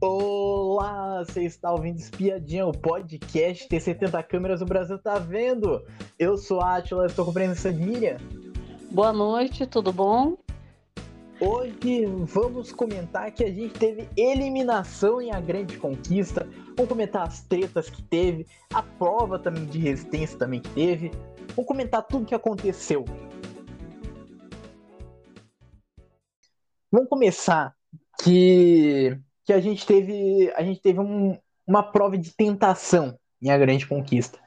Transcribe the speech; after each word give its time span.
Olá, 0.00 1.24
você 1.24 1.42
está 1.42 1.72
ouvindo 1.72 1.98
Espiadinha, 1.98 2.64
o 2.64 2.70
podcast 2.70 3.66
Tem 3.68 3.80
70 3.80 4.22
câmeras, 4.22 4.62
o 4.62 4.64
Brasil 4.64 4.96
tá 4.96 5.18
vendo. 5.18 5.84
Eu 6.16 6.36
sou 6.36 6.60
a 6.60 6.76
Atila, 6.76 7.06
estou 7.06 7.24
com 7.24 7.32
a 7.32 7.34
presença 7.34 7.72
de 7.72 7.82
Miriam. 7.82 8.16
Boa 8.92 9.12
noite, 9.12 9.66
tudo 9.66 9.92
bom? 9.92 10.38
Hoje 11.40 12.06
vamos 12.26 12.72
comentar 12.72 13.32
que 13.32 13.42
a 13.42 13.52
gente 13.52 13.76
teve 13.76 14.08
eliminação 14.16 15.20
em 15.20 15.32
A 15.32 15.40
Grande 15.40 15.76
Conquista. 15.76 16.48
Vamos 16.76 16.88
comentar 16.88 17.26
as 17.26 17.42
tretas 17.42 17.90
que 17.90 18.00
teve, 18.02 18.46
a 18.72 18.84
prova 18.84 19.36
também 19.36 19.64
de 19.66 19.80
resistência 19.80 20.38
também 20.38 20.60
que 20.60 20.70
teve. 20.70 21.10
Vamos 21.56 21.66
comentar 21.66 22.06
tudo 22.06 22.24
que 22.24 22.36
aconteceu. 22.36 23.04
Vamos 26.88 27.08
começar 27.08 27.74
que, 28.22 29.18
que 29.48 29.52
a 29.54 29.60
gente 29.62 29.86
teve 29.86 30.52
a 30.54 30.62
gente 30.62 30.78
teve 30.78 31.00
um, 31.00 31.34
uma 31.66 31.82
prova 31.82 32.18
de 32.18 32.36
tentação 32.36 33.18
em 33.40 33.50
A 33.50 33.56
Grande 33.56 33.86
Conquista. 33.86 34.38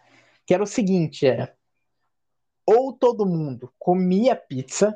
Que 0.46 0.54
era 0.54 0.62
o 0.62 0.68
seguinte, 0.68 1.26
era 1.26 1.52
ou 2.64 2.94
todo 2.94 3.26
mundo 3.26 3.74
comia 3.80 4.36
pizza, 4.36 4.96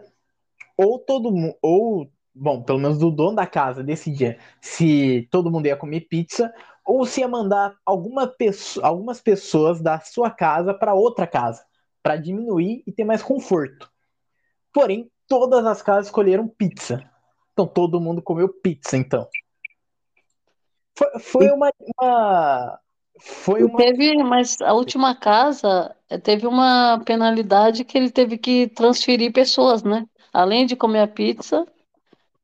ou 0.77 0.99
todo 0.99 1.31
mundo, 1.31 1.55
ou, 1.59 2.07
bom, 2.35 2.61
pelo 2.61 2.77
menos 2.77 3.01
o 3.01 3.09
dono 3.09 3.35
da 3.35 3.47
casa 3.47 3.83
decidia 3.83 4.37
se 4.61 5.27
todo 5.31 5.49
mundo 5.49 5.65
ia 5.65 5.75
comer 5.75 6.01
pizza, 6.01 6.53
ou 6.85 7.03
se 7.03 7.21
ia 7.21 7.27
mandar 7.27 7.75
alguma 7.83 8.27
pessoa, 8.27 8.85
algumas 8.85 9.19
pessoas 9.19 9.81
da 9.81 9.99
sua 10.01 10.29
casa 10.29 10.71
para 10.71 10.93
outra 10.93 11.25
casa, 11.25 11.65
para 12.03 12.15
diminuir 12.15 12.83
e 12.85 12.91
ter 12.91 13.05
mais 13.05 13.23
conforto. 13.23 13.91
Porém, 14.71 15.09
todas 15.27 15.65
as 15.65 15.81
casas 15.81 16.05
escolheram 16.05 16.47
pizza. 16.47 17.03
Então 17.53 17.65
todo 17.65 17.99
mundo 17.99 18.21
comeu 18.21 18.47
pizza, 18.49 18.95
então. 18.95 19.27
Foi, 20.97 21.19
foi 21.19 21.51
uma, 21.51 21.71
uma 21.97 22.79
foi 23.19 23.63
uma... 23.63 23.77
Teve, 23.77 24.23
mas 24.23 24.57
a 24.61 24.73
última 24.73 25.15
casa 25.15 25.95
eh, 26.09 26.17
teve 26.17 26.45
uma 26.47 27.01
penalidade 27.05 27.83
que 27.83 27.97
ele 27.97 28.09
teve 28.09 28.37
que 28.37 28.67
transferir 28.67 29.31
pessoas, 29.31 29.83
né? 29.83 30.05
Além 30.33 30.65
de 30.65 30.75
comer 30.75 31.01
a 31.01 31.07
pizza, 31.07 31.65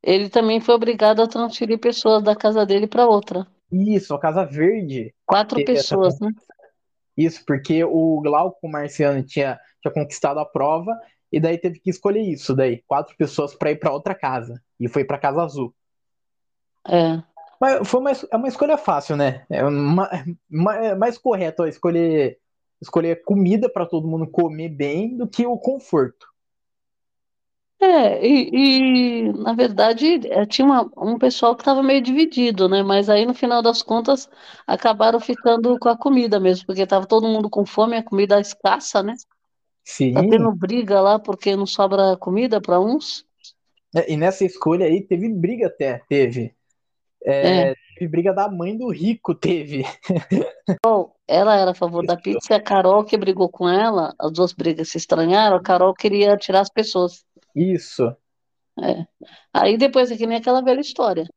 ele 0.02 0.30
também 0.30 0.61
foi 0.61 0.73
obrigado 0.73 1.22
a 1.22 1.28
transferir 1.28 1.78
pessoas 1.78 2.23
da 2.23 2.36
casa 2.36 2.66
dele 2.66 2.88
para 2.88 3.08
outra. 3.08 3.45
Isso, 3.72 4.14
a 4.14 4.20
Casa 4.20 4.45
Verde. 4.45 5.14
Quatro 5.26 5.64
pessoas, 5.64 6.20
né? 6.20 6.31
Isso, 7.16 7.44
porque 7.45 7.83
o 7.83 8.22
Glauco 8.22 8.67
Marciano 8.67 9.22
tinha, 9.23 9.59
tinha 9.81 9.94
conquistado 9.94 10.39
a 10.39 10.45
prova 10.45 10.98
e 11.31 11.39
daí 11.39 11.58
teve 11.58 11.80
que 11.80 11.89
escolher 11.89 12.22
isso, 12.22 12.56
daí 12.56 12.83
quatro 12.88 13.16
pessoas 13.17 13.54
para 13.54 13.72
ir 13.72 13.78
para 13.78 13.92
outra 13.92 14.16
casa 14.16 14.61
e 14.80 14.88
foi 14.88 15.04
para 15.04 15.17
Casa 15.17 15.44
Azul. 15.44 15.73
É. 16.88 17.22
Mas 17.62 17.88
foi 17.88 18.00
uma, 18.00 18.12
é 18.12 18.36
uma 18.36 18.48
escolha 18.48 18.76
fácil, 18.76 19.16
né? 19.16 19.45
É 19.48 19.64
uma, 19.64 20.09
uma, 20.50 20.76
é 20.78 20.95
mais 20.95 21.20
correto 21.20 21.67
escolher 21.67 22.40
escolher 22.81 23.22
comida 23.23 23.70
para 23.70 23.86
todo 23.86 24.08
mundo 24.08 24.26
comer 24.26 24.70
bem 24.70 25.16
do 25.16 25.28
que 25.28 25.45
o 25.45 25.56
conforto. 25.59 26.26
É, 27.80 28.26
e, 28.26 28.50
e 28.54 29.34
na 29.34 29.54
verdade 29.54 30.28
é, 30.28 30.44
tinha 30.48 30.66
uma, 30.66 30.89
um 30.98 31.20
pessoal 31.20 31.56
que 31.56 31.62
estava 31.62 31.84
meio 31.84 32.02
dividido, 32.02 32.67
né? 32.67 32.82
Mas 32.82 33.09
aí 33.09 33.26
no 33.26 33.34
final 33.36 33.62
das 33.62 33.84
contas 33.84 34.28
acabaram 34.66 35.20
ficando 35.20 35.78
com 35.78 35.89
a 35.89 35.98
comida 35.98 36.39
mesmo, 36.39 36.66
porque 36.66 36.82
estava 36.82 37.06
todo 37.06 37.28
mundo 37.28 37.48
com 37.48 37.64
fome, 37.64 37.95
a 37.95 38.04
comida 38.04 38.39
escassa, 38.39 39.04
né? 39.04 39.14
Sim. 39.84 40.14
Tá 40.14 40.22
tendo 40.22 40.52
briga 40.52 41.00
lá 41.00 41.20
porque 41.20 41.56
não 41.56 41.67
sobra 41.67 42.17
comida 42.17 42.59
para 42.59 42.80
uns. 42.80 43.23
É, 43.95 44.12
e 44.12 44.17
nessa 44.17 44.45
escolha 44.45 44.88
aí 44.88 45.02
teve 45.02 45.30
briga 45.30 45.67
até, 45.67 46.02
teve. 46.09 46.56
É, 47.25 47.69
É. 47.69 48.08
Briga 48.08 48.33
da 48.33 48.50
mãe 48.50 48.75
do 48.75 48.89
rico, 48.89 49.36
teve. 49.36 49.86
Bom, 50.83 51.14
ela 51.27 51.55
era 51.55 51.72
a 51.72 51.75
favor 51.75 52.03
da 52.05 52.17
pizza 52.17 52.53
e 52.53 52.55
a 52.55 52.61
Carol 52.61 53.03
que 53.05 53.16
brigou 53.17 53.47
com 53.50 53.69
ela, 53.69 54.14
as 54.19 54.31
duas 54.31 54.53
brigas 54.53 54.89
se 54.89 54.97
estranharam, 54.97 55.55
a 55.58 55.61
Carol 55.61 55.93
queria 55.93 56.36
tirar 56.36 56.61
as 56.61 56.70
pessoas. 56.70 57.23
Isso. 57.55 58.15
É. 58.81 59.05
Aí 59.54 59.77
depois 59.77 60.10
é 60.11 60.17
que 60.17 60.26
nem 60.26 60.37
aquela 60.37 60.61
velha 60.64 60.80
história. 60.81 61.27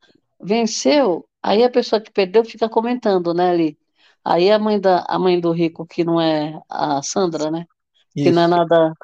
Venceu, 0.40 1.26
aí 1.42 1.62
a 1.64 1.70
pessoa 1.70 2.00
que 2.00 2.10
perdeu 2.12 2.44
fica 2.44 2.68
comentando, 2.68 3.34
né, 3.34 3.50
ali. 3.50 3.78
Aí 4.24 4.50
a 4.50 4.58
mãe 4.58 4.80
da, 4.80 5.04
a 5.08 5.18
mãe 5.18 5.38
do 5.40 5.52
rico, 5.52 5.86
que 5.86 6.04
não 6.04 6.20
é 6.20 6.58
a 6.70 7.02
Sandra, 7.02 7.50
né? 7.50 7.66
Que 8.14 8.30
não 8.30 8.42
é 8.42 8.44
Isso. 8.46 8.56
nada, 8.56 8.94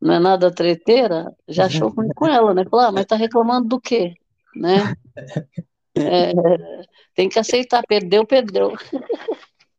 não 0.00 0.14
é 0.14 0.18
nada 0.18 0.54
treteira, 0.54 1.34
já 1.48 1.66
achou 1.66 1.90
ruim 1.90 2.08
com 2.14 2.26
ela, 2.28 2.54
né? 2.54 2.64
Falou, 2.64 2.86
ah, 2.86 2.92
mas 2.92 3.06
tá 3.06 3.16
reclamando 3.16 3.68
do 3.68 3.80
quê? 3.80 4.14
Né? 4.56 4.94
É, 6.02 6.32
tem 7.14 7.28
que 7.28 7.38
aceitar, 7.38 7.82
perdeu, 7.86 8.26
perdeu. 8.26 8.72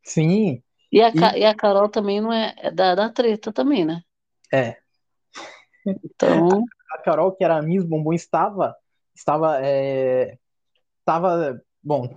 Sim. 0.04 0.62
E 0.90 1.00
a, 1.00 1.12
Ca- 1.12 1.36
e 1.36 1.44
a 1.44 1.54
Carol 1.54 1.88
também 1.88 2.20
não 2.20 2.32
é, 2.32 2.54
é 2.58 2.70
da, 2.70 2.94
da 2.94 3.08
treta 3.08 3.52
também, 3.52 3.84
né? 3.84 4.02
É. 4.52 4.76
Então, 5.86 6.62
A 6.92 6.98
Carol, 6.98 7.32
que 7.32 7.42
era 7.44 7.56
a 7.56 7.62
Miss 7.62 7.84
Bumbum, 7.84 8.12
estava. 8.12 8.76
Estava. 9.14 9.58
É, 9.64 10.36
estava. 11.00 11.60
Bom. 11.82 12.14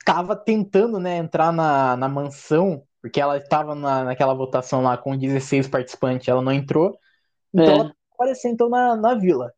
Estava 0.00 0.36
tentando, 0.36 1.00
né, 1.00 1.16
entrar 1.16 1.52
na, 1.52 1.96
na 1.96 2.08
mansão, 2.08 2.84
porque 3.02 3.20
ela 3.20 3.38
estava 3.38 3.74
na, 3.74 4.04
naquela 4.04 4.34
votação 4.34 4.80
lá 4.80 4.96
com 4.96 5.16
16 5.16 5.66
participantes, 5.66 6.28
ela 6.28 6.40
não 6.40 6.52
entrou. 6.52 6.96
Então 7.52 7.64
É. 7.66 7.78
ela 7.78 7.94
apareceu 8.14 8.50
então 8.52 8.68
na, 8.68 8.94
na 8.94 9.14
vila. 9.14 9.52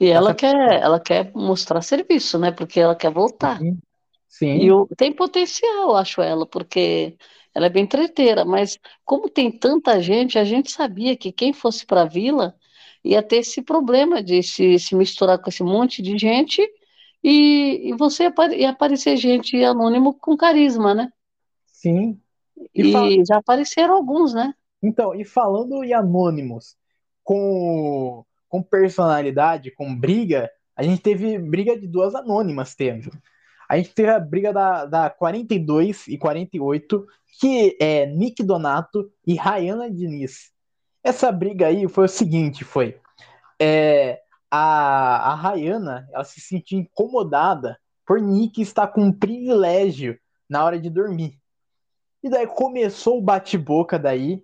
E 0.00 0.06
ela 0.08 0.32
Essa- 0.32 0.34
quer, 0.34 0.54
ela 0.82 1.00
quer 1.00 1.32
mostrar 1.34 1.82
serviço, 1.82 2.38
né? 2.38 2.50
Porque 2.52 2.80
ela 2.80 2.94
quer 2.96 3.12
voltar. 3.12 3.66
Sim. 3.66 3.80
Sim. 4.28 4.60
E 4.62 4.70
o, 4.72 4.86
tem 4.96 5.12
potencial, 5.14 5.90
eu 5.90 5.96
acho 5.96 6.22
ela, 6.22 6.46
porque 6.46 7.16
ela 7.54 7.66
é 7.66 7.70
bem 7.70 7.86
treteira, 7.86 8.44
mas 8.44 8.78
como 9.04 9.28
tem 9.30 9.50
tanta 9.50 10.00
gente, 10.02 10.38
a 10.38 10.44
gente 10.44 10.70
sabia 10.70 11.16
que 11.16 11.32
quem 11.32 11.52
fosse 11.52 11.86
para 11.86 12.02
a 12.02 12.06
vila 12.06 12.54
ia 13.04 13.22
ter 13.22 13.38
esse 13.38 13.62
problema 13.62 14.22
de 14.22 14.42
se, 14.42 14.78
se 14.78 14.94
misturar 14.96 15.38
com 15.40 15.50
esse 15.50 15.62
monte 15.64 16.02
de 16.02 16.18
gente 16.18 16.62
e, 17.22 17.90
e 17.90 17.94
você 17.96 18.30
ia 18.56 18.70
aparecer 18.70 19.16
gente 19.16 19.62
anônimo 19.64 20.14
com 20.14 20.36
carisma, 20.36 20.94
né? 20.94 21.10
Sim. 21.66 22.20
E 22.74 22.84
E 22.84 22.84
fala- 22.84 23.16
já 23.28 23.36
apareceram 23.38 23.94
alguns, 23.94 24.32
né? 24.34 24.54
Então, 24.82 25.14
e 25.14 25.24
falando 25.24 25.82
em 25.84 25.92
anônimos 25.94 26.76
com, 27.24 28.24
com 28.48 28.62
personalidade, 28.62 29.70
com 29.70 29.94
briga, 29.94 30.50
a 30.76 30.82
gente 30.82 31.00
teve 31.00 31.38
briga 31.38 31.78
de 31.78 31.86
duas 31.86 32.14
anônimas, 32.14 32.74
teve. 32.74 33.10
A 33.68 33.76
gente 33.76 33.94
teve 33.94 34.10
a 34.10 34.20
briga 34.20 34.52
da, 34.52 34.84
da 34.84 35.10
42 35.10 36.06
e 36.08 36.18
48, 36.18 37.06
que 37.40 37.76
é 37.80 38.06
Nick 38.06 38.42
Donato 38.42 39.10
e 39.26 39.34
Rayana 39.34 39.90
Diniz. 39.90 40.52
Essa 41.02 41.32
briga 41.32 41.66
aí 41.66 41.88
foi 41.88 42.04
o 42.04 42.08
seguinte, 42.08 42.64
foi... 42.64 43.00
é, 43.60 44.20
a, 44.50 45.32
a 45.32 45.34
Rayana, 45.34 46.08
ela 46.12 46.24
se 46.24 46.40
sentiu 46.40 46.78
incomodada 46.78 47.78
por 48.06 48.20
Nick 48.20 48.60
estar 48.60 48.88
com 48.88 49.02
um 49.02 49.12
privilégio 49.12 50.18
na 50.48 50.64
hora 50.64 50.78
de 50.78 50.88
dormir. 50.88 51.38
E 52.22 52.28
daí 52.28 52.46
começou 52.46 53.18
o 53.18 53.22
bate-boca 53.22 53.98
daí, 53.98 54.42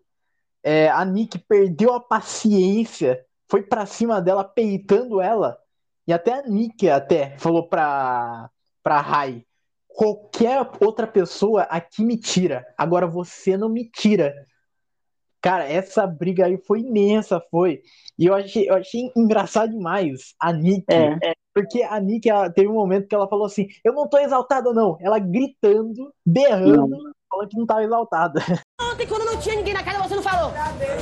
é, 0.62 0.88
a 0.88 1.04
Nick 1.04 1.38
perdeu 1.38 1.92
a 1.92 2.00
paciência, 2.00 3.24
foi 3.52 3.62
pra 3.62 3.84
cima 3.84 4.18
dela, 4.18 4.42
peitando 4.42 5.20
ela. 5.20 5.58
E 6.06 6.12
até 6.12 6.32
a 6.32 6.42
Nick 6.42 6.88
até 6.88 7.36
falou 7.36 7.68
pra, 7.68 8.48
pra 8.82 8.98
Rai: 8.98 9.44
qualquer 9.88 10.66
outra 10.80 11.06
pessoa 11.06 11.64
aqui 11.64 12.02
me 12.02 12.16
tira, 12.16 12.64
agora 12.78 13.06
você 13.06 13.58
não 13.58 13.68
me 13.68 13.90
tira. 13.90 14.34
Cara, 15.42 15.68
essa 15.68 16.06
briga 16.06 16.46
aí 16.46 16.56
foi 16.56 16.80
imensa, 16.80 17.42
foi. 17.50 17.82
E 18.18 18.24
eu 18.24 18.34
achei, 18.34 18.70
eu 18.70 18.74
achei 18.74 19.12
engraçado 19.14 19.72
demais 19.72 20.34
a 20.40 20.50
Nick. 20.50 20.86
É. 20.90 21.34
Porque 21.52 21.82
a 21.82 22.00
Nick 22.00 22.30
ela, 22.30 22.48
teve 22.48 22.68
um 22.68 22.74
momento 22.74 23.06
que 23.06 23.14
ela 23.14 23.28
falou 23.28 23.44
assim: 23.44 23.66
Eu 23.84 23.92
não 23.92 24.08
tô 24.08 24.16
exaltada, 24.16 24.72
não. 24.72 24.96
Ela 24.98 25.18
gritando, 25.18 26.10
berrando, 26.24 26.96
falando 27.32 27.48
que 27.48 27.56
não 27.56 27.66
tava 27.66 27.82
exaltada. 27.82 28.42
Ontem, 28.80 29.06
quando 29.06 29.24
não 29.24 29.38
tinha 29.38 29.56
ninguém 29.56 29.72
na 29.72 29.82
casa, 29.82 30.02
você 30.02 30.14
não 30.14 30.22
falou. 30.22 30.52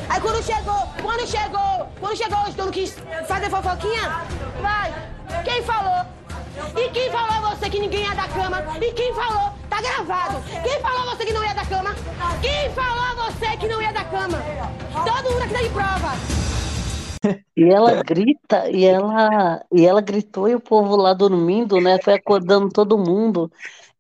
Aí 0.09 0.21
quando 0.21 0.43
chegou, 0.43 0.87
quando 1.03 1.27
chegou, 1.27 1.88
quando 1.99 2.17
chegou 2.17 2.38
hoje, 2.44 2.55
tu 2.56 2.65
não 2.65 2.71
quis 2.71 2.97
fazer 3.27 3.50
fofoquinha? 3.50 4.09
Vai. 4.62 4.94
Quem 5.44 5.62
falou? 5.62 6.06
E 6.77 6.88
quem 6.91 7.11
falou 7.11 7.31
a 7.31 7.55
você 7.55 7.69
que 7.69 7.81
ninguém 7.81 8.05
ia 8.05 8.15
da 8.15 8.29
cama? 8.29 8.62
E 8.81 8.93
quem 8.93 9.12
falou? 9.15 9.53
Tá 9.69 9.81
gravado. 9.81 10.41
Quem 10.62 10.81
falou 10.81 11.00
a 11.00 11.15
você 11.15 11.27
que 11.27 11.32
não 11.32 11.44
ia 11.44 11.55
da 11.55 11.65
cama? 11.65 11.94
Quem 12.41 12.71
falou 12.71 13.05
a 13.05 13.31
você 13.31 13.56
que 13.56 13.69
não 13.69 13.83
ia 13.83 13.93
da 13.93 14.05
cama? 14.05 14.38
Todo 14.93 15.33
mundo 15.33 15.43
aqui 15.43 15.55
tá 15.55 15.62
de 15.62 15.71
prova. 15.71 16.12
E 17.56 17.65
ela 17.65 18.03
grita, 18.03 18.71
e 18.71 18.85
ela, 18.85 19.62
e 19.71 19.87
ela 19.87 20.00
gritou, 20.00 20.49
e 20.49 20.55
o 20.55 20.61
povo 20.61 20.97
lá 20.97 21.12
dormindo, 21.12 21.79
né? 21.81 21.99
Foi 22.03 22.15
acordando 22.15 22.71
todo 22.71 22.97
mundo 22.97 23.50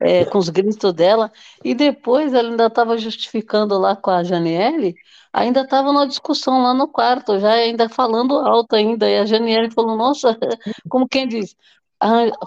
é, 0.00 0.24
com 0.24 0.38
os 0.38 0.48
gritos 0.48 0.92
dela. 0.92 1.30
E 1.64 1.74
depois 1.74 2.32
ela 2.34 2.48
ainda 2.50 2.66
estava 2.66 2.96
justificando 2.98 3.78
lá 3.78 3.94
com 3.94 4.10
a 4.10 4.24
Janiele, 4.24 4.94
ainda 5.32 5.62
estava 5.62 5.92
numa 5.92 6.06
discussão 6.06 6.62
lá 6.62 6.74
no 6.74 6.88
quarto, 6.88 7.38
já 7.38 7.52
ainda 7.52 7.88
falando 7.88 8.38
alto 8.38 8.74
ainda. 8.74 9.08
E 9.08 9.18
a 9.18 9.26
Janiele 9.26 9.70
falou, 9.70 9.96
nossa, 9.96 10.36
como 10.88 11.08
quem 11.08 11.28
diz, 11.28 11.54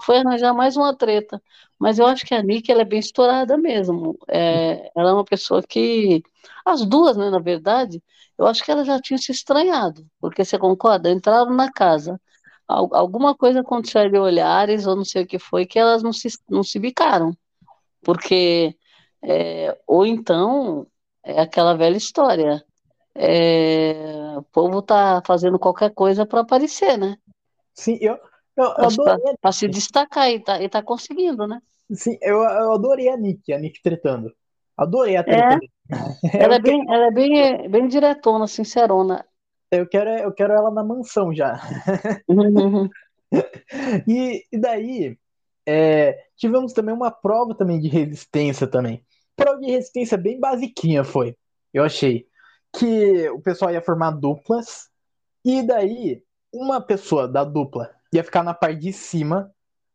foi 0.02 0.18
arranjar 0.18 0.52
mais 0.54 0.76
uma 0.76 0.94
treta. 0.96 1.40
Mas 1.78 1.98
eu 1.98 2.06
acho 2.06 2.24
que 2.24 2.34
a 2.34 2.42
Nick 2.42 2.70
ela 2.70 2.82
é 2.82 2.84
bem 2.84 2.98
estourada 2.98 3.56
mesmo. 3.56 4.18
É, 4.28 4.90
ela 4.96 5.10
é 5.10 5.12
uma 5.12 5.24
pessoa 5.24 5.62
que. 5.62 6.22
As 6.64 6.84
duas, 6.84 7.16
né, 7.16 7.30
na 7.30 7.38
verdade, 7.38 8.02
eu 8.38 8.46
acho 8.46 8.64
que 8.64 8.70
elas 8.70 8.86
já 8.86 9.00
tinham 9.00 9.18
se 9.18 9.32
estranhado. 9.32 10.06
Porque 10.20 10.44
você 10.44 10.58
concorda? 10.58 11.10
Entraram 11.10 11.52
na 11.54 11.70
casa. 11.72 12.20
Alguma 12.66 13.34
coisa 13.34 13.60
aconteceu 13.60 14.00
ali, 14.02 14.18
olhares, 14.18 14.86
ou 14.86 14.96
não 14.96 15.04
sei 15.04 15.24
o 15.24 15.26
que 15.26 15.38
foi, 15.38 15.66
que 15.66 15.78
elas 15.78 16.02
não 16.02 16.12
se, 16.12 16.28
não 16.48 16.62
se 16.62 16.78
bicaram. 16.78 17.36
Porque. 18.04 18.76
É, 19.26 19.76
ou 19.86 20.04
então, 20.04 20.86
é 21.24 21.40
aquela 21.40 21.74
velha 21.74 21.96
história. 21.96 22.62
É, 23.14 24.34
o 24.36 24.42
povo 24.42 24.82
tá 24.82 25.22
fazendo 25.26 25.58
qualquer 25.58 25.90
coisa 25.94 26.26
para 26.26 26.40
aparecer, 26.40 26.98
né? 26.98 27.16
Sim, 27.72 27.96
eu, 28.00 28.18
eu, 28.56 28.64
eu 28.64 28.84
adorei. 28.84 29.34
Para 29.40 29.52
se 29.52 29.66
destacar 29.68 30.30
e 30.30 30.40
tá, 30.40 30.62
e 30.62 30.68
tá 30.68 30.82
conseguindo, 30.82 31.46
né? 31.46 31.60
Sim, 31.92 32.18
eu, 32.20 32.38
eu 32.38 32.72
adorei 32.72 33.08
a 33.08 33.16
Nick, 33.16 33.52
a 33.52 33.58
Nick 33.58 33.80
tretando. 33.82 34.32
Adorei 34.76 35.16
a 35.16 35.24
treta. 35.24 35.58
É, 35.90 36.38
ela, 36.42 36.56
é 36.56 36.58
bem, 36.58 36.84
ela 36.88 37.06
é 37.06 37.10
bem, 37.10 37.70
bem 37.70 37.88
diretona, 37.88 38.46
sincerona. 38.46 39.24
Eu 39.70 39.86
quero, 39.88 40.10
eu 40.10 40.32
quero 40.32 40.52
ela 40.52 40.70
na 40.70 40.84
mansão 40.84 41.32
já. 41.34 41.60
Uhum. 42.28 42.88
e, 44.08 44.44
e 44.52 44.58
daí, 44.58 45.16
é, 45.66 46.26
tivemos 46.36 46.72
também 46.72 46.94
uma 46.94 47.10
prova 47.10 47.54
também 47.54 47.80
de 47.80 47.88
resistência 47.88 48.66
também. 48.66 49.04
Prova 49.36 49.60
de 49.60 49.70
resistência 49.70 50.16
bem 50.16 50.38
basiquinha 50.38 51.04
foi, 51.04 51.36
eu 51.72 51.84
achei. 51.84 52.26
Que 52.72 53.28
o 53.30 53.40
pessoal 53.40 53.70
ia 53.70 53.80
formar 53.80 54.12
duplas, 54.12 54.88
e 55.44 55.62
daí 55.62 56.22
uma 56.52 56.80
pessoa 56.80 57.28
da 57.28 57.44
dupla 57.44 57.90
ia 58.12 58.24
ficar 58.24 58.42
na 58.42 58.54
parte 58.54 58.80
de 58.80 58.92
cima 58.92 59.52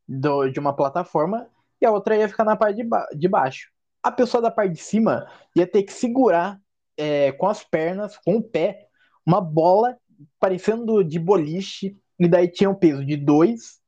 do, 0.07 0.50
de 0.50 0.60
uma 0.60 0.75
plataforma 0.75 1.48
e 1.81 1.86
a 1.86 1.92
outra 1.92 2.16
ia 2.16 2.27
ficar 2.27 2.44
na 2.44 2.56
parte 2.56 2.77
de, 2.77 2.83
ba 2.83 3.07
de 3.16 3.27
baixo. 3.27 3.69
A 4.04 4.12
pessoa 4.12 4.42
da 4.42 4.51
parte 4.51 4.74
de 4.74 4.81
cima 4.81 5.27
ia 5.56 5.66
ter 5.66 5.83
que 5.83 5.94
segurar 5.94 6.60
é, 6.98 7.31
com 7.31 7.48
as 7.48 7.63
pernas, 7.63 8.18
com 8.18 8.36
o 8.36 8.44
pé, 8.44 8.88
uma 9.25 9.39
bola 9.39 9.98
parecendo 10.39 11.04
de 11.04 11.18
boliche, 11.18 11.98
e 12.19 12.27
daí 12.27 12.50
tinha 12.50 12.69
um 12.69 12.75
peso 12.75 13.06
de 13.06 13.16
2, 13.16 13.78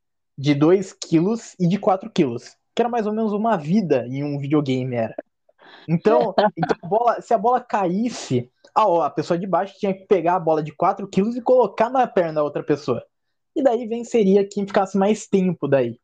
de 0.41 0.55
2 0.55 0.93
quilos 0.93 1.55
e 1.59 1.67
de 1.67 1.77
4 1.77 2.09
quilos. 2.09 2.57
Que 2.73 2.81
era 2.81 2.89
mais 2.89 3.05
ou 3.05 3.13
menos 3.13 3.31
uma 3.31 3.55
vida 3.55 4.07
em 4.07 4.23
um 4.23 4.39
videogame, 4.39 4.95
era. 4.95 5.15
Então, 5.88 6.33
então 6.57 6.77
a 6.81 6.88
bola, 6.88 7.21
se 7.21 7.31
a 7.31 7.38
bola 7.38 7.61
caísse, 7.61 8.49
a, 8.73 9.05
a 9.05 9.09
pessoa 9.11 9.38
de 9.38 9.45
baixo 9.45 9.77
tinha 9.77 9.93
que 9.93 10.05
pegar 10.07 10.35
a 10.35 10.39
bola 10.39 10.63
de 10.63 10.71
4 10.71 11.07
quilos 11.07 11.35
e 11.35 11.41
colocar 11.41 11.91
na 11.91 12.07
perna 12.07 12.33
da 12.33 12.43
outra 12.43 12.63
pessoa. 12.63 13.05
E 13.55 13.61
daí 13.61 13.88
venceria 13.88 14.47
quem 14.47 14.65
ficasse 14.65 14.97
mais 14.97 15.27
tempo 15.27 15.67
daí. 15.67 15.99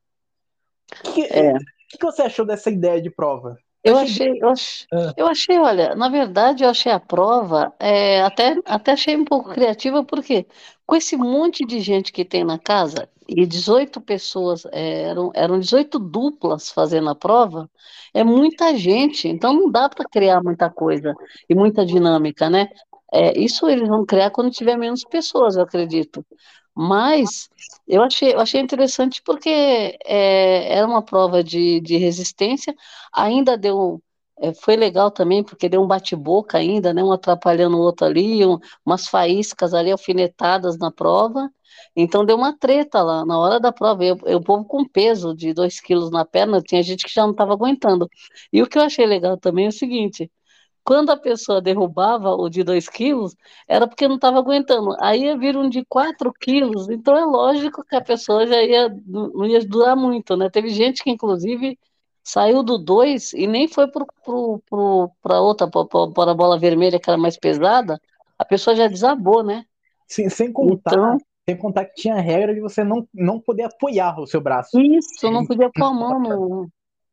O 1.04 1.14
que, 1.14 1.24
é. 1.24 1.54
que, 1.90 1.98
que 1.98 2.06
você 2.06 2.22
achou 2.22 2.46
dessa 2.46 2.70
ideia 2.70 3.02
de 3.02 3.10
prova? 3.10 3.58
Eu 3.84 3.98
achei, 3.98 4.40
eu 4.42 4.50
achei, 4.50 4.88
ah. 4.92 5.14
eu 5.16 5.28
achei, 5.28 5.58
olha, 5.58 5.96
na 5.96 6.10
verdade 6.10 6.64
eu 6.64 6.70
achei 6.70 6.92
a 6.92 7.00
prova, 7.00 7.74
é, 7.80 8.22
até, 8.22 8.58
até 8.66 8.92
achei 8.92 9.16
um 9.16 9.24
pouco 9.24 9.52
criativa, 9.52 10.04
porque 10.04 10.46
com 10.86 10.96
esse 10.96 11.16
monte 11.16 11.66
de 11.66 11.80
gente 11.80 12.12
que 12.12 12.26
tem 12.26 12.44
na 12.44 12.60
casa, 12.60 13.08
e 13.28 13.46
18 13.46 14.00
pessoas, 14.02 14.66
é, 14.72 15.04
eram, 15.04 15.32
eram 15.36 15.60
18 15.60 16.00
duplas 16.00 16.70
fazendo 16.72 17.10
a 17.10 17.16
prova, 17.16 17.70
é 18.14 18.24
muita 18.24 18.76
gente, 18.76 19.28
então 19.28 19.54
não 19.54 19.70
dá 19.70 19.90
para 19.90 20.06
criar 20.10 20.42
muita 20.42 20.70
coisa 20.70 21.14
e 21.50 21.54
muita 21.54 21.86
dinâmica, 21.86 22.50
né? 22.50 22.70
É, 23.14 23.38
isso 23.40 23.68
eles 23.70 23.88
vão 23.88 24.06
criar 24.06 24.32
quando 24.32 24.52
tiver 24.52 24.78
menos 24.78 25.04
pessoas, 25.04 25.56
eu 25.56 25.64
acredito. 25.64 26.26
Mas 26.78 27.50
eu 27.88 28.04
achei, 28.04 28.34
eu 28.34 28.40
achei 28.40 28.62
interessante 28.62 29.22
porque 29.24 29.50
é, 30.06 30.74
era 30.78 30.86
uma 30.88 31.02
prova 31.04 31.44
de, 31.44 31.80
de 31.82 31.98
resistência, 31.98 32.76
ainda 33.14 33.58
deu. 33.58 34.02
É, 34.40 34.54
foi 34.54 34.76
legal 34.76 35.10
também, 35.10 35.44
porque 35.44 35.68
deu 35.68 35.82
um 35.82 35.88
bate-boca 35.88 36.58
ainda, 36.60 36.94
né? 36.94 37.04
Um 37.04 37.12
atrapalhando 37.12 37.78
o 37.78 37.80
outro 37.82 38.06
ali, 38.06 38.46
um, 38.46 38.60
umas 38.86 39.08
faíscas 39.08 39.74
ali 39.74 39.92
alfinetadas 39.92 40.78
na 40.78 40.92
prova. 40.92 41.50
Então 41.96 42.24
deu 42.26 42.36
uma 42.38 42.56
treta 42.58 43.02
lá 43.02 43.26
na 43.26 43.38
hora 43.40 43.60
da 43.60 43.72
prova. 43.72 44.04
Eu, 44.06 44.40
povo 44.42 44.64
com 44.66 44.88
peso 44.88 45.34
de 45.36 45.54
2 45.54 45.80
quilos 45.80 46.12
na 46.12 46.24
perna, 46.26 46.62
tinha 46.62 46.84
gente 46.84 47.06
que 47.06 47.14
já 47.14 47.24
não 47.24 47.32
estava 47.32 47.54
aguentando. 47.54 48.08
E 48.54 48.62
o 48.62 48.68
que 48.68 48.78
eu 48.78 48.84
achei 48.84 49.06
legal 49.08 49.38
também 49.38 49.66
é 49.66 49.70
o 49.70 49.72
seguinte: 49.72 50.32
quando 50.88 51.10
a 51.10 51.18
pessoa 51.18 51.62
derrubava 51.62 52.34
o 52.34 52.48
de 52.48 52.64
2 52.64 52.88
quilos, 52.88 53.36
era 53.68 53.86
porque 53.86 54.08
não 54.08 54.16
estava 54.16 54.38
aguentando. 54.38 54.96
Aí 55.02 55.26
ia 55.26 55.38
vir 55.38 55.58
um 55.58 55.68
de 55.68 55.84
4 55.84 56.32
quilos, 56.32 56.88
então 56.88 57.18
é 57.18 57.26
lógico 57.26 57.84
que 57.84 57.94
a 57.94 58.00
pessoa 58.00 58.48
já 58.48 58.64
ia, 58.64 58.88
não 59.06 59.46
ia 59.46 59.60
durar 59.68 59.98
muito, 59.98 60.38
né? 60.38 60.50
Teve 60.50 60.70
gente 60.70 61.04
que, 61.04 61.10
inclusive, 61.10 61.78
saiu 62.24 62.64
do 62.64 62.78
2 62.78 63.34
e 63.34 63.46
nem 63.46 63.68
foi 63.68 63.90
para 63.92 65.42
outra, 65.42 65.68
para 65.68 66.32
a 66.32 66.34
bola 66.34 66.58
vermelha, 66.58 66.98
que 66.98 67.10
era 67.10 67.18
mais 67.18 67.38
pesada, 67.38 68.00
a 68.40 68.46
pessoa 68.46 68.74
já 68.74 68.88
desabou, 68.88 69.44
né? 69.44 69.66
Sim, 70.08 70.30
sem 70.30 70.54
contar, 70.54 70.94
então, 70.94 71.18
sem 71.46 71.58
contar 71.58 71.84
que 71.84 71.96
tinha 71.96 72.16
a 72.16 72.22
regra 72.22 72.54
de 72.54 72.62
você 72.62 72.86
não, 72.86 73.06
não 73.14 73.42
poder 73.42 73.64
apoiar 73.64 74.18
o 74.22 74.26
seu 74.26 74.40
braço. 74.40 74.80
Isso, 74.80 75.30
não 75.30 75.46
podia 75.46 75.70
pôr 75.70 75.84
a 75.84 75.94
mão 75.94 76.18
no, 76.18 76.70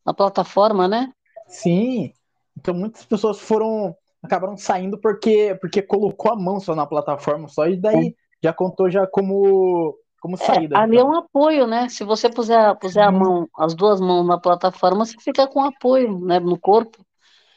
na 0.06 0.14
plataforma, 0.14 0.86
né? 0.86 1.12
Sim, 1.48 2.12
então 2.56 2.74
muitas 2.74 3.04
pessoas 3.04 3.40
foram 3.40 3.94
acabaram 4.22 4.56
saindo 4.56 4.98
porque 4.98 5.56
porque 5.60 5.82
colocou 5.82 6.32
a 6.32 6.36
mão 6.36 6.60
só 6.60 6.74
na 6.74 6.86
plataforma 6.86 7.48
só 7.48 7.66
e 7.66 7.76
daí 7.76 8.08
é. 8.08 8.12
já 8.42 8.52
contou 8.52 8.90
já 8.90 9.06
como 9.06 9.96
como 10.24 10.36
é, 10.36 10.38
saída. 10.38 10.76
É, 10.76 10.80
ali 10.80 10.96
então. 10.96 11.06
é 11.06 11.10
um 11.10 11.18
apoio, 11.18 11.66
né? 11.66 11.86
Se 11.90 12.02
você 12.02 12.30
puser 12.30 12.74
puser 12.78 13.04
a 13.04 13.12
mão, 13.12 13.46
as 13.58 13.74
duas 13.74 14.00
mãos 14.00 14.26
na 14.26 14.40
plataforma, 14.40 15.04
você 15.04 15.16
fica 15.20 15.46
com 15.46 15.62
apoio, 15.62 16.18
né, 16.18 16.40
no 16.40 16.58
corpo. 16.58 17.04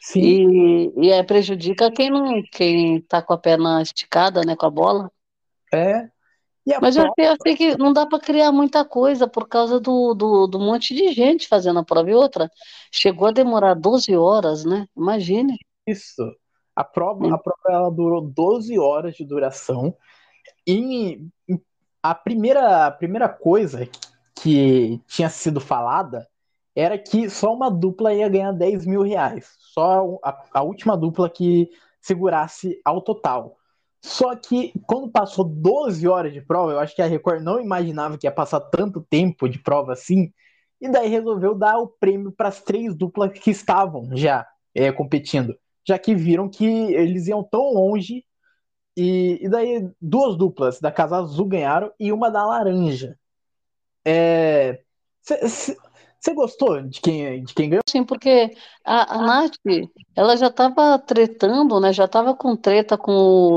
Sim. 0.02 0.20
E, 0.20 0.92
e 1.06 1.10
é, 1.10 1.22
prejudica 1.22 1.90
quem 1.90 2.10
não 2.10 2.42
quem 2.52 3.00
tá 3.00 3.22
com 3.22 3.32
a 3.32 3.38
perna 3.38 3.80
esticada, 3.80 4.42
né, 4.42 4.54
com 4.54 4.66
a 4.66 4.70
bola. 4.70 5.10
É. 5.72 6.10
Mas 6.80 6.96
prova... 6.96 7.12
eu 7.16 7.32
achei 7.32 7.56
que 7.56 7.76
não 7.78 7.92
dá 7.92 8.06
para 8.06 8.20
criar 8.20 8.52
muita 8.52 8.84
coisa 8.84 9.26
por 9.26 9.48
causa 9.48 9.80
do, 9.80 10.14
do, 10.14 10.46
do, 10.46 10.58
monte 10.58 10.94
de 10.94 11.12
gente 11.12 11.48
fazendo 11.48 11.78
a 11.78 11.84
prova. 11.84 12.10
E 12.10 12.14
outra, 12.14 12.50
chegou 12.92 13.28
a 13.28 13.32
demorar 13.32 13.74
12 13.74 14.16
horas, 14.16 14.64
né? 14.64 14.86
Imagine. 14.96 15.56
Isso. 15.86 16.22
A 16.76 16.84
prova, 16.84 17.26
é. 17.26 17.30
a 17.30 17.38
prova 17.38 17.62
ela 17.68 17.90
durou 17.90 18.20
12 18.20 18.78
horas 18.78 19.14
de 19.14 19.24
duração. 19.24 19.96
E 20.66 21.20
a 22.02 22.14
primeira, 22.14 22.86
a 22.86 22.90
primeira 22.90 23.28
coisa 23.28 23.86
que, 23.86 23.98
que 24.34 25.00
tinha 25.06 25.28
sido 25.28 25.60
falada 25.60 26.28
era 26.74 26.96
que 26.96 27.28
só 27.28 27.52
uma 27.52 27.70
dupla 27.70 28.14
ia 28.14 28.28
ganhar 28.28 28.52
10 28.52 28.86
mil 28.86 29.02
reais. 29.02 29.56
Só 29.58 30.18
a, 30.22 30.44
a 30.54 30.62
última 30.62 30.96
dupla 30.96 31.28
que 31.28 31.70
segurasse 32.00 32.80
ao 32.84 33.00
total. 33.00 33.56
Só 34.00 34.34
que 34.36 34.72
quando 34.86 35.10
passou 35.10 35.44
12 35.44 36.06
horas 36.06 36.32
de 36.32 36.40
prova, 36.40 36.72
eu 36.72 36.78
acho 36.78 36.94
que 36.94 37.02
a 37.02 37.06
Record 37.06 37.42
não 37.42 37.60
imaginava 37.60 38.16
que 38.16 38.26
ia 38.26 38.32
passar 38.32 38.60
tanto 38.60 39.00
tempo 39.00 39.48
de 39.48 39.58
prova 39.58 39.92
assim, 39.92 40.32
e 40.80 40.88
daí 40.88 41.08
resolveu 41.08 41.54
dar 41.54 41.78
o 41.78 41.88
prêmio 41.88 42.30
para 42.30 42.48
as 42.48 42.62
três 42.62 42.94
duplas 42.94 43.36
que 43.36 43.50
estavam 43.50 44.16
já 44.16 44.46
é, 44.74 44.92
competindo, 44.92 45.58
já 45.86 45.98
que 45.98 46.14
viram 46.14 46.48
que 46.48 46.64
eles 46.64 47.26
iam 47.26 47.42
tão 47.42 47.72
longe, 47.74 48.24
e, 48.96 49.38
e 49.42 49.48
daí 49.48 49.88
duas 50.00 50.36
duplas 50.36 50.80
da 50.80 50.90
Casa 50.92 51.18
Azul 51.18 51.46
ganharam 51.46 51.92
e 51.98 52.12
uma 52.12 52.30
da 52.30 52.44
Laranja. 52.44 53.18
É, 54.04 54.80
você 56.20 56.34
gostou 56.34 56.82
de 56.82 57.00
quem, 57.00 57.44
de 57.44 57.54
quem 57.54 57.70
ganhou? 57.70 57.82
Sim, 57.88 58.04
porque 58.04 58.54
a, 58.84 59.14
a 59.16 59.22
Nath, 59.22 59.54
ela 60.16 60.36
já 60.36 60.48
estava 60.48 60.98
tretando, 60.98 61.78
né? 61.80 61.92
Já 61.92 62.06
estava 62.06 62.34
com 62.34 62.56
treta 62.56 62.98
com 62.98 63.12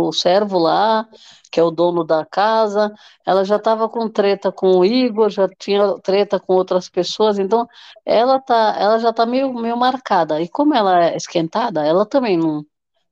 o 0.08 0.14
servo 0.14 0.60
lá, 0.60 1.08
que 1.52 1.60
é 1.60 1.64
o 1.64 1.72
dono 1.72 2.04
da 2.04 2.26
casa. 2.26 2.94
Ela 3.26 3.44
já 3.44 3.58
estava 3.58 3.90
com 3.90 4.08
treta 4.10 4.52
com 4.52 4.78
o 4.78 4.86
Igor, 4.86 5.30
já 5.30 5.48
tinha 5.60 5.96
treta 6.00 6.40
com 6.40 6.54
outras 6.54 6.88
pessoas. 6.90 7.40
Então, 7.40 7.68
ela 8.06 8.40
tá, 8.40 8.76
ela 8.80 9.00
já 9.00 9.10
está 9.10 9.26
meio, 9.26 9.54
meio 9.54 9.78
marcada. 9.78 10.42
E 10.42 10.48
como 10.48 10.74
ela 10.76 11.06
é 11.06 11.18
esquentada, 11.18 11.86
ela 11.86 12.06
também 12.06 12.38
não, 12.38 12.64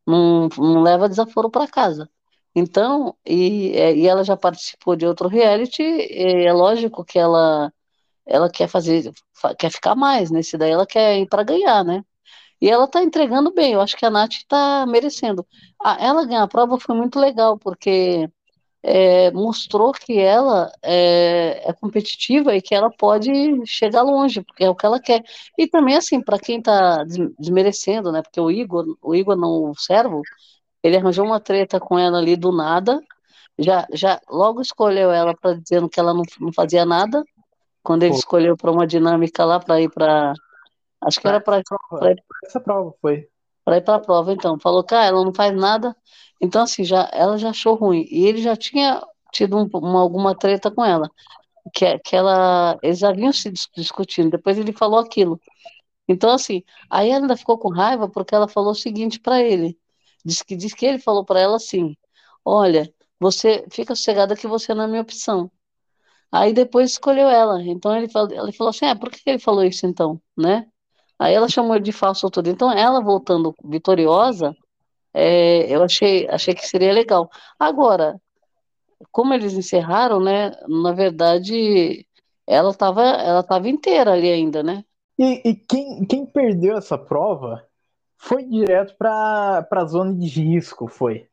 não, 0.07 0.49
não 0.57 0.81
leva 0.83 1.09
desaforo 1.09 1.49
para 1.49 1.67
casa. 1.67 2.09
Então, 2.55 3.15
e, 3.25 3.71
e 3.71 4.07
ela 4.07 4.23
já 4.23 4.35
participou 4.37 4.95
de 4.95 5.05
outro 5.05 5.27
reality, 5.29 5.83
é 5.83 6.51
lógico 6.53 7.05
que 7.05 7.17
ela 7.19 7.71
ela 8.29 8.49
quer 8.49 8.67
fazer, 8.67 9.11
quer 9.57 9.71
ficar 9.71 9.95
mais, 9.95 10.31
né? 10.31 10.41
daí 10.57 10.71
ela 10.71 10.85
quer 10.87 11.19
ir 11.19 11.27
para 11.27 11.43
ganhar, 11.43 11.83
né? 11.83 12.03
E 12.61 12.69
ela 12.69 12.87
tá 12.87 13.01
entregando 13.03 13.53
bem, 13.53 13.73
eu 13.73 13.81
acho 13.81 13.97
que 13.97 14.05
a 14.05 14.09
Nath 14.09 14.43
tá 14.47 14.85
merecendo. 14.87 15.45
Ah, 15.81 15.97
ela 15.99 16.25
ganhar 16.25 16.43
a 16.43 16.47
prova 16.47 16.79
foi 16.79 16.95
muito 16.95 17.19
legal, 17.19 17.57
porque 17.57 18.29
é, 18.83 19.31
mostrou 19.31 19.91
que 19.93 20.17
ela 20.19 20.71
é, 20.83 21.69
é, 21.69 21.73
competitiva 21.73 22.55
e 22.55 22.61
que 22.61 22.75
ela 22.75 22.89
pode 22.91 23.31
chegar 23.65 24.03
longe, 24.03 24.41
porque 24.41 24.63
é 24.63 24.69
o 24.69 24.75
que 24.75 24.85
ela 24.85 24.99
quer. 25.01 25.23
E 25.57 25.67
também, 25.67 25.95
assim, 25.97 26.21
para 26.21 26.39
quem 26.39 26.61
tá 26.61 27.03
desmerecendo, 27.39 28.11
né? 28.11 28.21
Porque 28.21 28.39
o 28.41 28.51
Igor, 28.51 28.85
o 29.01 29.15
Igor 29.15 29.35
não 29.37 29.71
o 29.71 29.75
servo, 29.75 30.21
ele 30.83 30.97
arranjou 30.97 31.25
uma 31.25 31.39
treta 31.39 31.79
com 31.79 31.97
ela 31.99 32.19
ali 32.19 32.35
do 32.35 32.51
nada, 32.51 33.01
já, 33.59 33.87
já 33.93 34.21
logo 34.29 34.61
escolheu 34.61 35.11
ela 35.11 35.35
para 35.35 35.55
dizendo 35.55 35.89
que 35.89 35.99
ela 35.99 36.13
não, 36.13 36.23
não 36.39 36.53
fazia 36.53 36.85
nada, 36.85 37.23
quando 37.89 38.03
ele 38.03 38.11
Foi. 38.11 38.19
escolheu 38.19 38.55
para 38.55 38.69
uma 38.71 38.85
dinâmica 38.85 39.43
lá 39.43 39.59
para 39.59 39.81
ir 39.81 39.89
para. 39.89 40.31
Acho 41.01 41.19
que 41.19 41.27
era 41.27 41.41
para. 41.41 41.63
Essa 42.45 42.59
prova 42.59 42.93
foi. 43.01 43.27
para 43.65 43.77
ir 43.77 43.81
para 43.81 43.95
a 43.95 43.99
prova, 43.99 44.31
então. 44.31 44.59
Falou, 44.59 44.83
cara, 44.83 45.07
ela 45.07 45.25
não 45.25 45.33
faz 45.33 45.51
nada. 45.55 45.95
Então, 46.39 46.61
assim, 46.61 46.83
já, 46.83 47.09
ela 47.11 47.35
já 47.35 47.49
achou 47.49 47.73
ruim. 47.73 48.05
E 48.11 48.27
ele 48.27 48.43
já 48.43 48.55
tinha 48.55 49.01
tido 49.33 49.57
um- 49.57 49.67
uma, 49.73 50.01
alguma 50.01 50.35
treta 50.37 50.69
com 50.69 50.85
ela. 50.85 51.09
Que, 51.73 51.97
que 51.99 52.15
ela, 52.15 52.77
eles 52.83 52.99
já 52.99 53.11
vinham 53.11 53.33
se 53.33 53.51
dis- 53.51 53.67
discutindo. 53.75 54.31
Depois 54.31 54.59
ele 54.59 54.73
falou 54.73 54.99
aquilo. 54.99 55.41
Então, 56.07 56.31
assim, 56.31 56.63
aí 56.89 57.09
ela 57.09 57.21
ainda 57.23 57.37
ficou 57.37 57.57
com 57.57 57.69
raiva 57.69 58.09
porque 58.09 58.35
ela 58.35 58.47
falou 58.47 58.71
o 58.71 58.75
seguinte 58.75 59.19
para 59.19 59.41
ele. 59.41 59.77
Diz 60.25 60.43
que, 60.43 60.55
diz 60.55 60.73
que 60.75 60.85
ele 60.85 60.99
falou 60.99 61.25
para 61.25 61.39
ela 61.41 61.57
assim: 61.57 61.95
Olha, 62.45 62.93
você 63.19 63.65
fica 63.71 63.95
sossegada 63.95 64.35
que 64.35 64.47
você 64.47 64.73
não 64.75 64.83
é 64.85 64.87
minha 64.87 65.01
opção. 65.01 65.51
Aí 66.31 66.53
depois 66.53 66.91
escolheu 66.91 67.27
ela. 67.27 67.61
Então 67.63 67.95
ele 67.95 68.09
falou, 68.09 68.31
ele 68.31 68.51
falou 68.51 68.69
assim: 68.69 68.85
Ah, 68.85 68.95
por 68.95 69.09
que 69.09 69.21
ele 69.25 69.39
falou 69.39 69.63
isso 69.63 69.85
então? 69.85 70.21
Né? 70.37 70.67
Aí 71.17 71.33
ela 71.33 71.49
chamou 71.49 71.79
de 71.79 71.91
falso 71.91 72.25
autor. 72.25 72.47
Então 72.47 72.71
ela 72.71 73.01
voltando 73.01 73.53
vitoriosa, 73.63 74.55
é, 75.13 75.73
eu 75.73 75.83
achei, 75.83 76.27
achei 76.29 76.53
que 76.53 76.65
seria 76.67 76.93
legal. 76.93 77.29
Agora, 77.59 78.19
como 79.11 79.33
eles 79.33 79.53
encerraram, 79.53 80.19
né? 80.19 80.51
Na 80.67 80.93
verdade, 80.93 82.05
ela 82.47 82.71
estava 82.71 83.01
ela 83.03 83.43
tava 83.43 83.69
inteira 83.69 84.13
ali 84.13 84.31
ainda, 84.31 84.63
né? 84.63 84.83
E, 85.17 85.49
e 85.49 85.55
quem, 85.55 86.05
quem 86.05 86.25
perdeu 86.25 86.77
essa 86.77 86.97
prova 86.97 87.65
foi 88.17 88.43
direto 88.43 88.95
para 88.97 89.67
a 89.69 89.85
zona 89.85 90.13
de 90.13 90.27
risco, 90.27 90.87
foi. 90.87 91.28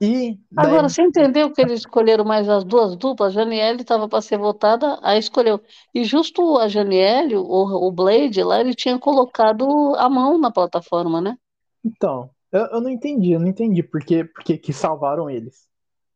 E 0.00 0.38
daí- 0.50 0.72
Agora, 0.74 0.88
você 0.88 1.02
entendeu 1.02 1.50
que 1.52 1.60
eles 1.62 1.80
escolheram 1.80 2.24
mais 2.24 2.48
as 2.48 2.62
duas 2.64 2.94
duplas? 2.96 3.28
A 3.36 3.40
Janiele 3.40 3.80
estava 3.82 4.08
para 4.08 4.20
ser 4.22 4.38
votada, 4.38 4.98
aí 5.02 5.18
escolheu. 5.18 5.60
E 5.94 6.04
justo 6.04 6.58
a 6.58 6.68
Janiele, 6.68 7.36
o, 7.36 7.42
o 7.42 7.90
Blade 7.92 8.42
lá, 8.42 8.60
ele 8.60 8.74
tinha 8.74 8.98
colocado 8.98 9.66
a 9.96 10.08
mão 10.10 10.38
na 10.38 10.50
plataforma, 10.50 11.20
né? 11.20 11.36
então, 11.84 12.30
eu, 12.52 12.66
eu 12.66 12.80
não 12.80 12.90
entendi, 12.90 13.32
eu 13.32 13.40
não 13.40 13.48
entendi 13.48 13.82
por 13.82 14.04
que, 14.04 14.24
por 14.24 14.44
que 14.44 14.58
que 14.58 14.72
salvaram 14.72 15.30
eles. 15.30 15.68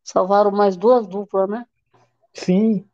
Salvaram 0.05 0.51
mais 0.51 0.77
duas 0.77 1.07
duplas, 1.07 1.49
né? 1.49 1.65
Sim. 2.35 2.89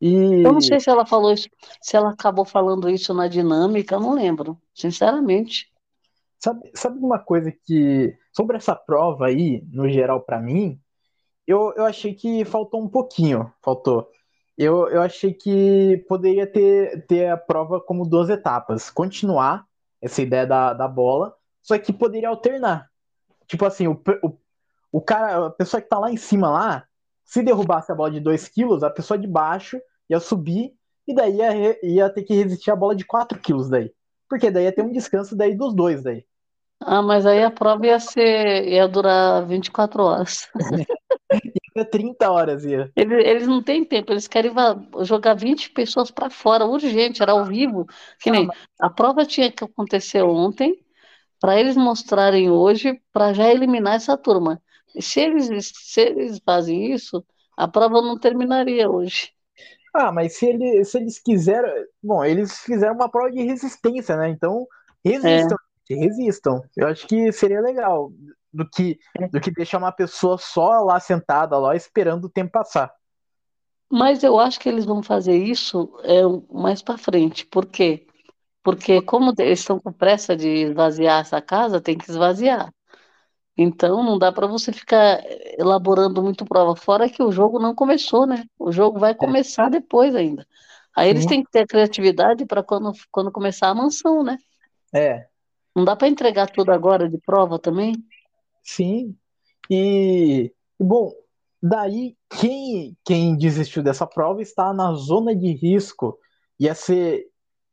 E 0.00 0.08
Eu 0.44 0.52
não 0.52 0.60
sei 0.60 0.78
se 0.78 0.88
ela 0.88 1.04
falou 1.04 1.32
isso, 1.32 1.48
se 1.80 1.96
ela 1.96 2.10
acabou 2.10 2.44
falando 2.44 2.88
isso 2.88 3.12
na 3.14 3.26
dinâmica, 3.28 3.94
eu 3.96 4.00
não 4.00 4.14
lembro, 4.14 4.60
sinceramente. 4.74 5.68
sabe, 6.38 6.70
sabe 6.74 6.98
uma 6.98 7.18
coisa 7.18 7.50
que 7.52 8.16
sobre 8.32 8.56
essa 8.56 8.74
prova 8.74 9.26
aí, 9.26 9.62
no 9.70 9.88
geral 9.88 10.20
para 10.20 10.40
mim, 10.40 10.80
eu, 11.46 11.72
eu 11.76 11.84
achei 11.84 12.14
que 12.14 12.44
faltou 12.44 12.82
um 12.82 12.88
pouquinho, 12.88 13.52
faltou. 13.62 14.08
Eu, 14.56 14.88
eu 14.88 15.02
achei 15.02 15.32
que 15.32 16.04
poderia 16.08 16.46
ter, 16.46 17.06
ter 17.06 17.28
a 17.28 17.36
prova 17.36 17.80
como 17.80 18.08
duas 18.08 18.28
etapas, 18.28 18.90
continuar 18.90 19.66
essa 20.00 20.22
ideia 20.22 20.46
da, 20.46 20.72
da 20.72 20.88
bola, 20.88 21.34
só 21.62 21.78
que 21.78 21.92
poderia 21.92 22.28
alternar. 22.28 22.88
Tipo 23.46 23.66
assim, 23.66 23.86
o, 23.86 24.00
o, 24.22 24.38
o 24.92 25.00
cara, 25.00 25.46
a 25.46 25.50
pessoa 25.50 25.80
que 25.80 25.88
tá 25.88 25.98
lá 25.98 26.10
em 26.10 26.16
cima 26.16 26.50
lá, 26.50 26.86
se 27.24 27.42
derrubasse 27.42 27.90
a 27.90 27.94
bola 27.94 28.10
de 28.10 28.20
2 28.20 28.48
quilos, 28.48 28.82
a 28.82 28.90
pessoa 28.90 29.18
de 29.18 29.26
baixo 29.26 29.80
ia 30.08 30.20
subir 30.20 30.74
e 31.06 31.14
daí 31.14 31.36
ia, 31.36 31.86
ia 31.86 32.10
ter 32.10 32.22
que 32.22 32.34
resistir 32.34 32.70
a 32.70 32.76
bola 32.76 32.94
de 32.94 33.04
4 33.04 33.38
quilos 33.38 33.68
daí. 33.68 33.92
Porque 34.28 34.50
daí 34.50 34.64
ia 34.64 34.72
ter 34.72 34.82
um 34.82 34.92
descanso 34.92 35.36
daí 35.36 35.54
dos 35.54 35.74
dois 35.74 36.02
daí. 36.02 36.24
Ah, 36.86 37.02
mas 37.02 37.26
aí 37.26 37.42
a 37.42 37.50
prova 37.50 37.86
ia 37.86 38.00
ser, 38.00 38.68
ia 38.68 38.88
durar 38.88 39.46
24 39.46 40.02
horas. 40.02 40.48
Ia 41.76 41.84
30 41.84 42.30
horas 42.30 42.64
ia. 42.64 42.92
Eles, 42.94 43.26
eles 43.26 43.48
não 43.48 43.62
têm 43.62 43.84
tempo, 43.84 44.12
eles 44.12 44.28
querem 44.28 44.52
jogar 45.02 45.34
20 45.34 45.70
pessoas 45.70 46.10
para 46.10 46.28
fora, 46.28 46.66
urgente, 46.66 47.22
era 47.22 47.32
ao 47.32 47.44
vivo. 47.44 47.86
Que 48.20 48.30
nem 48.30 48.48
a 48.80 48.90
prova 48.90 49.24
tinha 49.24 49.50
que 49.50 49.64
acontecer 49.64 50.22
ontem, 50.22 50.84
para 51.40 51.58
eles 51.58 51.76
mostrarem 51.76 52.50
hoje, 52.50 53.00
para 53.12 53.32
já 53.32 53.48
eliminar 53.50 53.96
essa 53.96 54.16
turma. 54.16 54.62
E 54.94 55.02
se 55.02 55.20
eles, 55.20 55.72
se 55.74 56.00
eles 56.00 56.40
fazem 56.44 56.92
isso, 56.92 57.24
a 57.56 57.66
prova 57.66 58.02
não 58.02 58.18
terminaria 58.18 58.90
hoje. 58.90 59.32
Ah, 59.94 60.10
mas 60.10 60.36
se, 60.36 60.46
ele, 60.46 60.84
se 60.84 60.98
eles 60.98 61.18
quiseram. 61.18 61.68
Bom, 62.02 62.24
eles 62.24 62.58
fizeram 62.60 62.94
uma 62.94 63.10
prova 63.10 63.30
de 63.30 63.42
resistência, 63.42 64.16
né? 64.16 64.30
Então, 64.30 64.66
resistam, 65.04 65.56
gente, 65.94 66.04
resistam. 66.04 66.62
Eu 66.76 66.88
acho 66.88 67.06
que 67.06 67.32
seria 67.32 67.60
legal 67.60 68.12
do 68.52 68.68
que, 68.68 68.98
do 69.30 69.40
que 69.40 69.50
deixar 69.50 69.78
uma 69.78 69.92
pessoa 69.92 70.36
só 70.38 70.80
lá 70.80 71.00
sentada, 71.00 71.58
lá, 71.58 71.74
esperando 71.74 72.24
o 72.24 72.30
tempo 72.30 72.52
passar. 72.52 72.92
Mas 73.90 74.22
eu 74.22 74.38
acho 74.38 74.58
que 74.58 74.68
eles 74.68 74.84
vão 74.84 75.02
fazer 75.02 75.36
isso 75.36 75.92
é, 76.02 76.22
mais 76.50 76.82
para 76.82 76.98
frente. 76.98 77.46
Por 77.46 77.66
quê? 77.66 78.06
Porque 78.62 79.02
como 79.02 79.34
eles 79.38 79.60
estão 79.60 79.78
com 79.78 79.92
pressa 79.92 80.36
de 80.36 80.48
esvaziar 80.48 81.20
essa 81.20 81.40
casa, 81.42 81.80
tem 81.80 81.98
que 81.98 82.10
esvaziar. 82.10 82.72
Então 83.56 84.02
não 84.02 84.18
dá 84.18 84.32
para 84.32 84.46
você 84.46 84.72
ficar 84.72 85.20
elaborando 85.58 86.22
muito 86.22 86.44
prova. 86.44 86.74
Fora 86.74 87.08
que 87.08 87.22
o 87.22 87.32
jogo 87.32 87.58
não 87.58 87.74
começou, 87.74 88.26
né? 88.26 88.44
O 88.58 88.72
jogo 88.72 88.98
vai 88.98 89.14
começar 89.14 89.68
depois 89.68 90.14
ainda. 90.14 90.46
Aí 90.96 91.10
eles 91.10 91.22
Sim. 91.22 91.28
têm 91.28 91.44
que 91.44 91.50
ter 91.50 91.66
criatividade 91.66 92.46
para 92.46 92.62
quando, 92.62 92.92
quando 93.10 93.32
começar 93.32 93.68
a 93.68 93.74
mansão, 93.74 94.22
né? 94.22 94.38
É, 94.94 95.26
Não 95.74 95.84
dá 95.84 95.96
para 95.96 96.08
entregar 96.08 96.50
tudo 96.50 96.70
agora 96.70 97.08
de 97.08 97.18
prova 97.18 97.58
também. 97.58 97.94
sim. 98.62 99.16
E, 99.70 100.52
bom, 100.78 101.12
daí 101.62 102.16
quem, 102.28 102.96
quem 103.04 103.36
desistiu 103.36 103.82
dessa 103.82 104.06
prova 104.06 104.42
está 104.42 104.72
na 104.72 104.92
zona 104.94 105.34
de 105.34 105.52
risco. 105.52 106.18
Ia 106.58 106.74
ser, 106.74 107.26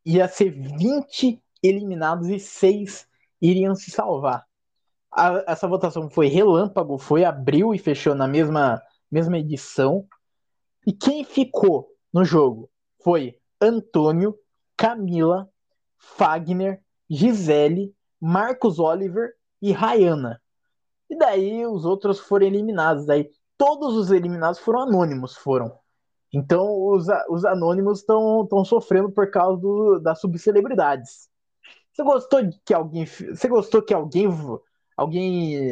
ia 0.05 0.27
ser 0.27 0.51
20 0.51 1.41
eliminados 1.61 2.29
e 2.29 2.39
6 2.39 3.07
iriam 3.41 3.75
se 3.75 3.91
salvar. 3.91 4.45
A- 5.11 5.43
essa 5.47 5.67
votação 5.67 6.09
foi 6.09 6.27
relâmpago, 6.27 6.97
foi 6.97 7.25
abril 7.25 7.73
e 7.73 7.79
fechou 7.79 8.15
na 8.15 8.27
mesma, 8.27 8.81
mesma 9.11 9.37
edição. 9.39 10.07
E 10.85 10.93
quem 10.93 11.23
ficou 11.23 11.89
no 12.13 12.23
jogo 12.23 12.69
foi 13.03 13.37
Antônio, 13.59 14.37
Camila, 14.77 15.49
Fagner, 15.97 16.81
Gisele, 17.09 17.93
Marcos 18.19 18.79
Oliver 18.79 19.33
e 19.61 19.71
Rayana. 19.71 20.41
E 21.09 21.17
daí 21.17 21.65
os 21.65 21.85
outros 21.85 22.19
foram 22.19 22.45
eliminados. 22.45 23.05
Daí 23.05 23.29
todos 23.57 23.95
os 23.95 24.11
eliminados 24.11 24.59
foram 24.59 24.81
anônimos, 24.81 25.35
foram. 25.35 25.71
Então 26.31 26.65
os, 26.87 27.07
os 27.29 27.43
anônimos 27.45 27.99
estão 27.99 28.63
sofrendo 28.63 29.11
por 29.11 29.31
causa 29.31 29.59
do, 29.59 29.99
das 29.99 30.21
subcelebridades. 30.21 31.29
Você 31.91 32.03
gostou 32.03 32.39
que 32.63 32.73
alguém. 32.73 33.05
Você 33.05 33.47
gostou 33.47 33.81
que 33.81 33.93
alguém. 33.93 34.29
Alguém. 34.95 35.71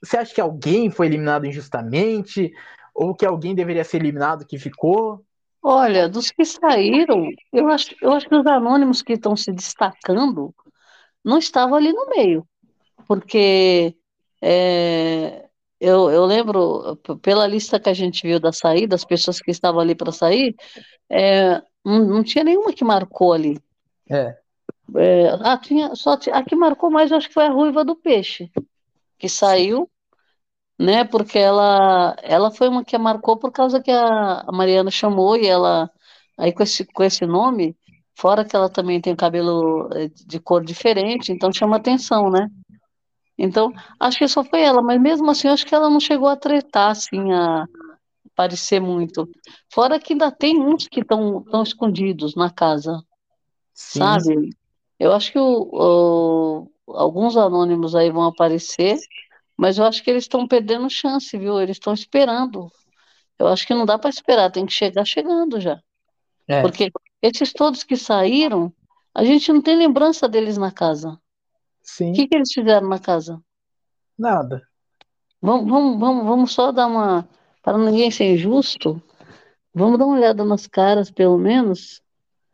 Você 0.00 0.16
acha 0.16 0.34
que 0.34 0.40
alguém 0.40 0.90
foi 0.90 1.06
eliminado 1.06 1.46
injustamente? 1.46 2.52
Ou 2.94 3.14
que 3.14 3.26
alguém 3.26 3.54
deveria 3.54 3.84
ser 3.84 3.98
eliminado 3.98 4.46
que 4.46 4.58
ficou? 4.58 5.24
Olha, 5.62 6.08
dos 6.08 6.30
que 6.30 6.44
saíram, 6.44 7.28
eu 7.52 7.68
acho, 7.68 7.94
eu 8.00 8.12
acho 8.12 8.28
que 8.28 8.34
os 8.34 8.46
anônimos 8.46 9.02
que 9.02 9.14
estão 9.14 9.36
se 9.36 9.52
destacando 9.52 10.54
não 11.28 11.38
estavam 11.38 11.76
ali 11.76 11.92
no 11.92 12.08
meio. 12.08 12.48
Porque 13.06 13.94
é, 14.40 15.46
eu, 15.78 16.10
eu 16.10 16.24
lembro, 16.24 16.96
pela 17.22 17.46
lista 17.46 17.78
que 17.78 17.90
a 17.90 17.94
gente 17.94 18.26
viu 18.26 18.40
da 18.40 18.50
saída, 18.50 18.94
as 18.94 19.04
pessoas 19.04 19.38
que 19.38 19.50
estavam 19.50 19.80
ali 19.80 19.94
para 19.94 20.10
sair, 20.10 20.56
é, 21.10 21.62
não, 21.84 22.04
não 22.06 22.24
tinha 22.24 22.42
nenhuma 22.42 22.72
que 22.72 22.82
marcou 22.82 23.34
ali. 23.34 23.60
É. 24.10 24.36
É, 24.96 25.28
ah, 25.42 25.58
tinha, 25.58 25.94
só 25.94 26.12
a 26.32 26.42
que 26.42 26.56
marcou 26.56 26.90
mais, 26.90 27.12
acho 27.12 27.28
que 27.28 27.34
foi 27.34 27.44
a 27.44 27.50
Ruiva 27.50 27.84
do 27.84 27.94
Peixe, 27.94 28.50
que 29.18 29.28
saiu, 29.28 29.88
né? 30.78 31.04
Porque 31.04 31.38
ela, 31.38 32.16
ela 32.22 32.50
foi 32.50 32.70
uma 32.70 32.82
que 32.82 32.96
marcou 32.96 33.36
por 33.36 33.52
causa 33.52 33.82
que 33.82 33.90
a, 33.90 34.44
a 34.46 34.52
Mariana 34.52 34.90
chamou 34.90 35.36
e 35.36 35.46
ela, 35.46 35.90
aí 36.38 36.54
com 36.54 36.62
esse, 36.62 36.86
com 36.86 37.04
esse 37.04 37.26
nome, 37.26 37.76
fora 38.18 38.44
que 38.44 38.56
ela 38.56 38.68
também 38.70 39.00
tem 39.00 39.16
cabelo 39.16 39.88
eh, 39.94 40.08
de 40.26 40.40
cor 40.40 40.64
diferente, 40.64 41.32
então 41.32 41.52
chama 41.52 41.76
atenção, 41.76 42.30
né? 42.30 42.48
Então, 43.38 43.72
acho 44.00 44.18
que 44.18 44.28
só 44.28 44.44
foi 44.44 44.62
ela, 44.62 44.82
mas 44.82 45.00
mesmo 45.00 45.30
assim, 45.30 45.48
acho 45.48 45.66
que 45.66 45.74
ela 45.74 45.90
não 45.90 46.00
chegou 46.00 46.28
a 46.28 46.36
tretar, 46.36 46.90
assim, 46.92 47.32
a 47.32 47.66
aparecer 48.32 48.80
muito. 48.80 49.28
Fora 49.72 50.00
que 50.00 50.12
ainda 50.14 50.32
tem 50.32 50.60
uns 50.60 50.88
que 50.88 51.00
estão 51.00 51.42
tão 51.44 51.62
escondidos 51.62 52.34
na 52.36 52.50
casa, 52.50 53.02
Sim. 53.74 54.18
sabe? 54.18 54.50
Eu 54.98 55.12
acho 55.12 55.32
que 55.32 55.38
o, 55.38 55.70
o- 55.72 56.72
alguns 56.94 57.36
anônimos 57.36 57.94
aí 57.94 58.10
vão 58.10 58.24
aparecer, 58.24 58.98
mas 59.58 59.78
eu 59.78 59.84
acho 59.86 60.02
que 60.04 60.10
eles 60.10 60.24
estão 60.24 60.48
perdendo 60.48 60.90
chance, 60.90 61.36
viu? 61.38 61.60
Eles 61.60 61.76
estão 61.76 61.94
esperando. 61.94 62.68
Eu 63.38 63.48
acho 63.48 63.66
que 63.66 63.74
não 63.74 63.86
dá 63.86 63.98
para 63.98 64.10
esperar, 64.10 64.50
tem 64.52 64.66
que 64.66 64.72
chegar 64.72 65.04
chegando 65.06 65.60
já. 65.60 65.80
É. 66.48 66.62
Porque 66.62 66.90
esses 67.22 67.52
todos 67.52 67.82
que 67.84 67.96
saíram, 67.96 68.72
a 69.14 69.24
gente 69.24 69.52
não 69.52 69.60
tem 69.60 69.76
lembrança 69.76 70.28
deles 70.28 70.56
na 70.56 70.70
casa. 70.70 71.10
O 71.10 71.18
Sim. 71.82 72.12
que 72.12 72.26
que 72.28 72.36
eles 72.36 72.52
fizeram 72.52 72.88
na 72.88 72.98
casa? 72.98 73.40
Nada. 74.18 74.62
Vamos, 75.40 75.68
vamos, 75.70 75.98
vamos, 76.00 76.24
vamos 76.24 76.52
só 76.52 76.72
dar 76.72 76.86
uma. 76.86 77.28
Para 77.62 77.78
ninguém 77.78 78.10
ser 78.10 78.34
injusto, 78.34 79.02
Vamos 79.74 79.98
dar 79.98 80.06
uma 80.06 80.16
olhada 80.16 80.44
nas 80.44 80.66
caras, 80.66 81.08
pelo 81.10 81.38
menos. 81.38 82.02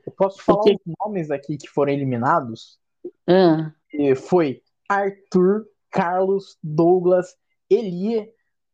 Eu 0.04 0.12
posso 0.12 0.42
falar 0.42 0.59
Porque- 0.59 0.75
os 0.87 0.94
nomes 1.00 1.30
aqui 1.30 1.56
que 1.56 1.68
foram 1.68 1.90
eliminados? 1.92 2.78
Ah, 3.26 3.73
E 3.90 4.14
foi 4.14 4.61
Arthur, 4.88 5.64
Carlos, 5.90 6.59
Douglas, 6.62 7.35
Elie, 7.71 8.28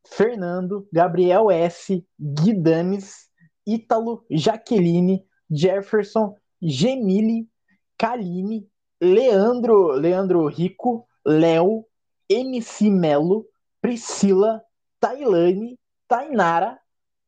Fernando, 0.04 0.88
Gabriel 0.92 1.48
S, 1.50 2.04
Guidanes, 2.18 3.28
Ítalo, 3.64 4.24
Jaqueline, 4.30 5.24
Jefferson, 5.50 6.34
Gemile, 6.62 7.48
Kaline, 7.98 8.68
Leandro, 9.00 9.92
Leandro 9.92 10.46
Rico, 10.46 11.06
Léo, 11.26 11.84
MC 12.28 12.90
Melo, 12.90 13.46
Priscila, 13.80 14.62
Tailane, 15.00 15.78
Tainara, 16.06 16.78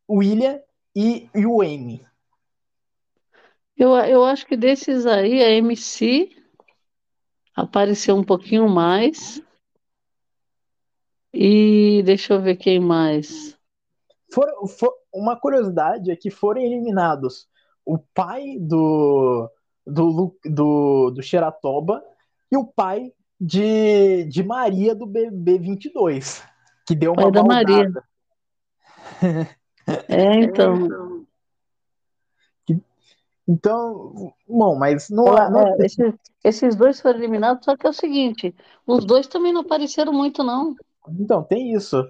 William 0.09 0.61
e 0.95 1.29
Wayne. 1.35 2.07
eu, 3.76 3.95
eu 3.97 4.25
acho 4.25 4.47
que 4.47 4.57
desses 4.57 5.07
aí, 5.07 5.43
a 5.43 5.50
MC 5.50 6.31
apareceu 7.57 8.17
um 8.17 8.25
pouquinho 8.25 8.69
mais. 8.69 9.43
E 11.35 12.02
deixa 12.05 12.35
eu 12.35 12.43
ver 12.43 12.57
quem 12.57 12.79
mais. 12.79 13.57
Foram, 14.33 14.67
fo- 14.67 14.95
uma 15.12 15.38
curiosidade 15.38 16.11
é 16.11 16.17
que 16.17 16.31
foram 16.31 16.61
eliminados 16.61 17.49
o 17.85 17.99
pai 17.99 18.59
do, 18.61 19.51
do, 19.87 20.37
do, 20.45 21.11
do 21.11 21.23
Xeratoba 21.23 22.03
e 22.51 22.57
o 22.57 22.65
pai 22.65 23.12
de, 23.41 24.25
de 24.25 24.43
Maria 24.43 24.95
do 24.95 25.07
BB22, 25.07 26.43
que 26.87 26.95
deu 26.95 27.12
uma 27.12 27.23
Pai 27.23 27.33
da 27.33 27.43
baldada. 27.43 28.05
É, 30.09 30.35
então. 30.37 31.27
Então, 33.49 34.33
bom, 34.49 34.77
mas 34.77 35.11
não, 35.11 35.27
Ela- 35.27 35.51
não 35.51 35.67
é, 35.67 35.77
esses, 35.81 36.15
esses 36.45 36.77
dois 36.77 37.01
foram 37.01 37.19
eliminados, 37.19 37.65
só 37.65 37.77
que 37.77 37.85
é 37.85 37.91
o 37.91 37.93
seguinte, 37.93 38.55
os 38.87 39.05
dois 39.05 39.27
também 39.27 39.53
não 39.53 39.62
apareceram 39.62 40.12
muito, 40.12 40.45
não. 40.45 40.77
então 41.19 41.43
tem 41.43 41.73
isso. 41.73 42.01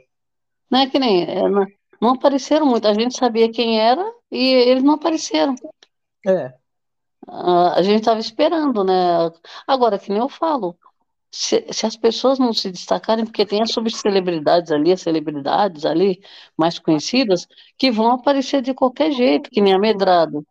Não 0.71 0.81
é 0.81 0.87
que 0.87 0.99
nem, 0.99 1.23
é, 1.25 1.49
não, 1.49 1.67
não 1.99 2.11
apareceram 2.11 2.67
muito. 2.67 2.87
A 2.87 2.93
gente 2.93 3.17
sabia 3.17 3.51
quem 3.51 3.81
era 3.81 4.05
e 4.33 4.55
eles 4.71 4.83
não 4.85 4.95
apareceram. 4.95 5.55
É, 6.27 6.59
Ah, 7.29 7.75
a 7.79 7.83
gente 7.83 8.01
estava 8.01 8.21
esperando, 8.21 8.83
né? 8.85 8.95
Agora, 9.67 9.99
que 9.99 10.11
nem 10.11 10.19
eu 10.19 10.29
falo, 10.29 10.77
se, 11.31 11.67
se 11.73 11.87
as 11.87 11.97
pessoas 11.97 12.39
não 12.39 12.53
se 12.55 12.71
destacarem, 12.73 13.25
porque 13.27 13.47
tem 13.47 13.63
as 13.63 13.73
subcelebridades 13.73 14.73
ali, 14.73 14.93
as 14.93 15.03
celebridades 15.03 15.85
ali, 15.87 16.23
mais 16.57 16.79
conhecidas, 16.79 17.47
que 17.79 17.91
vão 17.93 18.13
aparecer 18.13 18.63
de 18.63 18.75
qualquer 18.75 19.13
jeito, 19.13 19.51
que 19.51 19.61
nem 19.61 19.75
a 19.75 19.79
Medrado. 19.81 20.47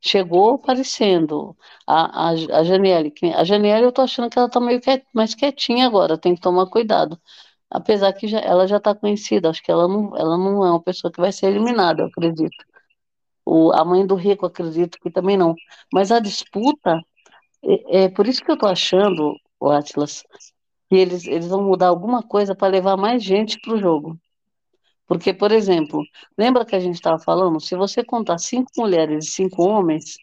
Chegou 0.00 0.54
aparecendo. 0.56 1.56
A, 1.86 2.28
a, 2.28 2.30
a 2.30 2.64
Janiele, 2.64 3.12
a 3.36 3.44
Janiele 3.44 3.84
eu 3.86 3.92
tô 3.92 4.02
achando 4.02 4.30
que 4.30 4.38
ela 4.38 4.50
tá 4.50 4.60
meio 4.60 4.80
quiet, 4.80 5.04
mais 5.14 5.34
quietinha 5.34 5.86
agora, 5.86 6.18
tem 6.18 6.34
que 6.34 6.40
tomar 6.42 6.66
cuidado. 6.68 7.20
Apesar 7.70 8.12
que 8.14 8.28
já, 8.28 8.40
ela 8.40 8.66
já 8.68 8.80
tá 8.80 8.94
conhecida, 8.94 9.50
acho 9.50 9.62
que 9.62 9.70
ela 9.72 9.88
não, 9.88 10.16
ela 10.16 10.38
não 10.38 10.64
é 10.66 10.70
uma 10.72 10.82
pessoa 10.82 11.12
que 11.12 11.20
vai 11.20 11.32
ser 11.32 11.48
eliminada, 11.48 12.02
eu 12.02 12.06
acredito. 12.08 12.56
O, 13.50 13.72
a 13.72 13.82
mãe 13.82 14.06
do 14.06 14.14
Rico, 14.14 14.44
acredito 14.44 14.98
que 15.00 15.10
também 15.10 15.34
não. 15.38 15.54
Mas 15.90 16.12
a 16.12 16.20
disputa, 16.20 17.00
é, 17.64 18.04
é 18.04 18.08
por 18.10 18.26
isso 18.28 18.44
que 18.44 18.50
eu 18.50 18.58
tô 18.58 18.66
achando, 18.66 19.34
o 19.58 19.70
Atlas, 19.70 20.22
que 20.88 20.96
eles, 20.96 21.26
eles 21.26 21.48
vão 21.48 21.62
mudar 21.62 21.88
alguma 21.88 22.22
coisa 22.22 22.54
para 22.54 22.68
levar 22.68 22.98
mais 22.98 23.22
gente 23.24 23.58
pro 23.62 23.78
jogo. 23.78 24.18
Porque, 25.06 25.32
por 25.32 25.50
exemplo, 25.50 26.02
lembra 26.36 26.66
que 26.66 26.76
a 26.76 26.80
gente 26.80 26.96
estava 26.96 27.18
falando? 27.18 27.58
Se 27.58 27.74
você 27.74 28.04
contar 28.04 28.36
cinco 28.36 28.70
mulheres 28.76 29.24
e 29.24 29.30
cinco 29.30 29.62
homens, 29.62 30.18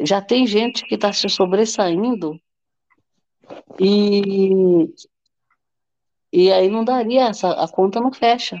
já 0.00 0.20
tem 0.20 0.44
gente 0.44 0.84
que 0.86 0.96
está 0.96 1.12
se 1.12 1.28
sobressaindo 1.28 2.36
e, 3.78 4.92
e 6.32 6.52
aí 6.52 6.68
não 6.68 6.84
daria, 6.84 7.28
essa, 7.28 7.52
a 7.52 7.68
conta 7.68 8.00
não 8.00 8.12
fecha. 8.12 8.56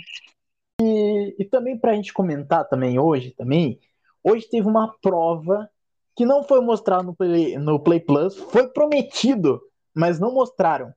E, 0.80 1.09
e 1.38 1.44
também 1.44 1.78
para 1.78 1.92
a 1.92 1.94
gente 1.94 2.12
comentar 2.12 2.68
também 2.68 2.98
hoje, 2.98 3.30
também, 3.32 3.78
hoje 4.22 4.48
teve 4.48 4.66
uma 4.66 4.94
prova 5.00 5.68
que 6.16 6.26
não 6.26 6.42
foi 6.42 6.60
mostrada 6.60 7.02
no 7.02 7.14
Play, 7.14 7.56
no 7.56 7.80
Play 7.80 8.00
Plus, 8.00 8.36
foi 8.36 8.68
prometido, 8.68 9.60
mas 9.94 10.18
não 10.18 10.32
mostraram. 10.32 10.92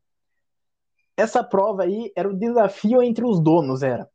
Essa 1.16 1.44
prova 1.44 1.84
aí 1.84 2.12
era 2.16 2.30
o 2.30 2.38
desafio 2.38 3.02
entre 3.02 3.24
os 3.26 3.40
donos, 3.40 3.84
era. 3.84 4.10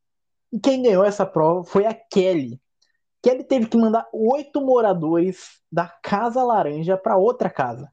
E 0.52 0.58
quem 0.58 0.82
ganhou 0.82 1.04
essa 1.04 1.24
prova 1.24 1.64
foi 1.64 1.86
a 1.86 1.94
Kelly. 1.94 2.60
Kelly 3.22 3.44
teve 3.44 3.66
que 3.66 3.76
mandar 3.76 4.08
oito 4.12 4.60
moradores 4.60 5.60
da 5.70 5.86
Casa 5.86 6.42
Laranja 6.42 6.96
para 6.96 7.16
outra 7.16 7.50
casa. 7.50 7.90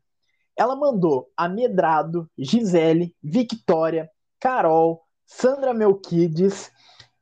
Ela 0.58 0.76
mandou 0.76 1.30
Amedrado, 1.36 2.30
Gisele, 2.38 3.16
Victoria, 3.22 4.10
Carol, 4.40 5.04
Sandra 5.26 5.74
Melquides, 5.74 6.72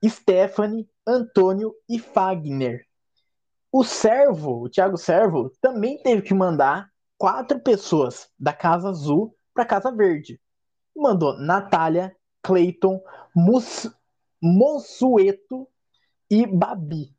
Stephanie, 0.05 0.87
Antônio 1.05 1.73
e 1.89 1.99
Fagner. 1.99 2.85
O 3.71 3.83
Servo, 3.83 4.63
o 4.63 4.69
Thiago 4.69 4.97
Servo, 4.97 5.51
também 5.61 6.01
teve 6.01 6.21
que 6.21 6.33
mandar 6.33 6.89
quatro 7.17 7.59
pessoas 7.59 8.29
da 8.39 8.53
Casa 8.53 8.89
Azul 8.89 9.35
para 9.53 9.65
Casa 9.65 9.91
Verde. 9.91 10.39
Mandou 10.95 11.37
Natália, 11.39 12.15
Clayton, 12.41 13.01
Monsueto 14.41 15.67
e 16.29 16.45
Babi. 16.45 17.13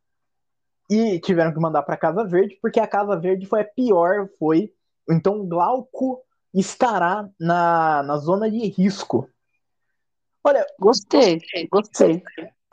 E 0.89 1.19
tiveram 1.19 1.53
que 1.53 1.59
mandar 1.59 1.83
para 1.83 1.97
Casa 1.97 2.23
Verde, 2.23 2.57
porque 2.61 2.79
a 2.79 2.87
Casa 2.87 3.19
Verde 3.19 3.45
foi 3.45 3.61
a 3.61 3.65
pior, 3.65 4.29
foi. 4.39 4.73
Então 5.09 5.45
Glauco 5.45 6.21
estará 6.53 7.29
na, 7.39 8.03
na 8.03 8.17
zona 8.17 8.49
de 8.49 8.67
risco. 8.69 9.29
Olha, 10.43 10.65
Gostei, 10.79 11.41
gostei. 11.71 12.23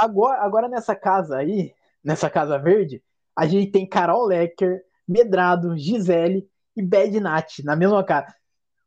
Agora, 0.02 0.42
agora 0.42 0.68
nessa 0.68 0.94
casa 0.96 1.36
aí, 1.36 1.72
nessa 2.02 2.28
Casa 2.28 2.58
Verde, 2.58 3.02
a 3.36 3.46
gente 3.46 3.70
tem 3.70 3.88
Carol 3.88 4.26
Lecker, 4.26 4.82
Medrado, 5.06 5.76
Gisele 5.76 6.46
e 6.76 6.82
Bad 6.82 7.20
Nat 7.20 7.60
na 7.64 7.76
mesma 7.76 8.02
casa. 8.02 8.34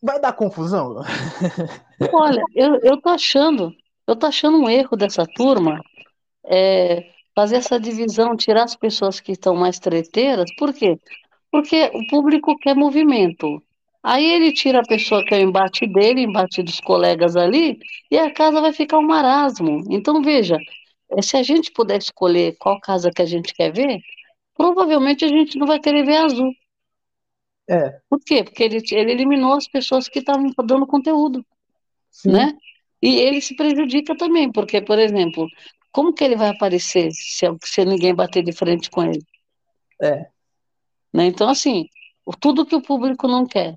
Vai 0.01 0.19
dar 0.19 0.33
confusão? 0.33 1.01
Olha, 2.13 2.43
eu, 2.53 2.79
eu 2.83 3.01
tô 3.01 3.09
achando, 3.09 3.73
eu 4.05 4.15
tô 4.15 4.27
achando 4.27 4.57
um 4.57 4.69
erro 4.69 4.95
dessa 4.97 5.25
turma 5.25 5.81
é, 6.45 7.05
fazer 7.33 7.55
essa 7.55 7.79
divisão, 7.79 8.35
tirar 8.35 8.63
as 8.63 8.75
pessoas 8.75 9.19
que 9.19 9.31
estão 9.31 9.55
mais 9.55 9.79
treteiras, 9.79 10.53
por 10.57 10.73
quê? 10.73 10.99
Porque 11.51 11.89
o 11.93 12.05
público 12.07 12.57
quer 12.57 12.75
movimento. 12.75 13.63
Aí 14.03 14.23
ele 14.23 14.51
tira 14.51 14.81
a 14.81 14.87
pessoa 14.87 15.25
que 15.25 15.33
é 15.33 15.39
o 15.39 15.41
embate 15.41 15.87
dele, 15.87 16.21
embate 16.21 16.61
dos 16.61 16.79
colegas 16.79 17.35
ali, 17.35 17.79
e 18.11 18.17
a 18.19 18.31
casa 18.31 18.61
vai 18.61 18.71
ficar 18.71 18.99
um 18.99 19.07
marasmo. 19.07 19.83
Então, 19.89 20.21
veja, 20.21 20.59
se 21.21 21.37
a 21.37 21.43
gente 21.43 21.71
puder 21.71 21.97
escolher 21.99 22.55
qual 22.57 22.79
casa 22.79 23.11
que 23.11 23.21
a 23.21 23.25
gente 23.25 23.53
quer 23.53 23.71
ver, 23.71 23.99
provavelmente 24.55 25.23
a 25.25 25.27
gente 25.27 25.57
não 25.57 25.67
vai 25.67 25.79
querer 25.79 26.05
ver 26.05 26.17
a 26.17 26.25
azul. 26.25 26.51
É, 27.67 27.99
Por 28.09 28.19
quê? 28.19 28.43
Porque 28.43 28.63
ele, 28.63 28.77
ele 28.91 29.11
eliminou 29.11 29.53
as 29.53 29.67
pessoas 29.67 30.07
que 30.07 30.19
estavam 30.19 30.51
dando 30.63 30.85
conteúdo 30.85 31.43
sim. 32.15 32.31
né? 32.31 32.57
E 33.01 33.17
ele 33.17 33.41
se 33.41 33.55
prejudica 33.55 34.15
também, 34.17 34.51
porque, 34.51 34.81
por 34.81 34.97
exemplo, 34.97 35.47
como 35.91 36.13
que 36.13 36.23
ele 36.23 36.35
vai 36.35 36.49
aparecer 36.49 37.11
se, 37.11 37.45
se 37.63 37.85
ninguém 37.85 38.15
bater 38.15 38.43
de 38.43 38.51
frente 38.51 38.89
com 38.89 39.03
ele? 39.03 39.23
É. 40.01 40.27
Né? 41.13 41.25
Então, 41.25 41.49
assim, 41.49 41.87
tudo 42.39 42.65
que 42.65 42.75
o 42.75 42.81
público 42.81 43.27
não 43.27 43.45
quer 43.45 43.75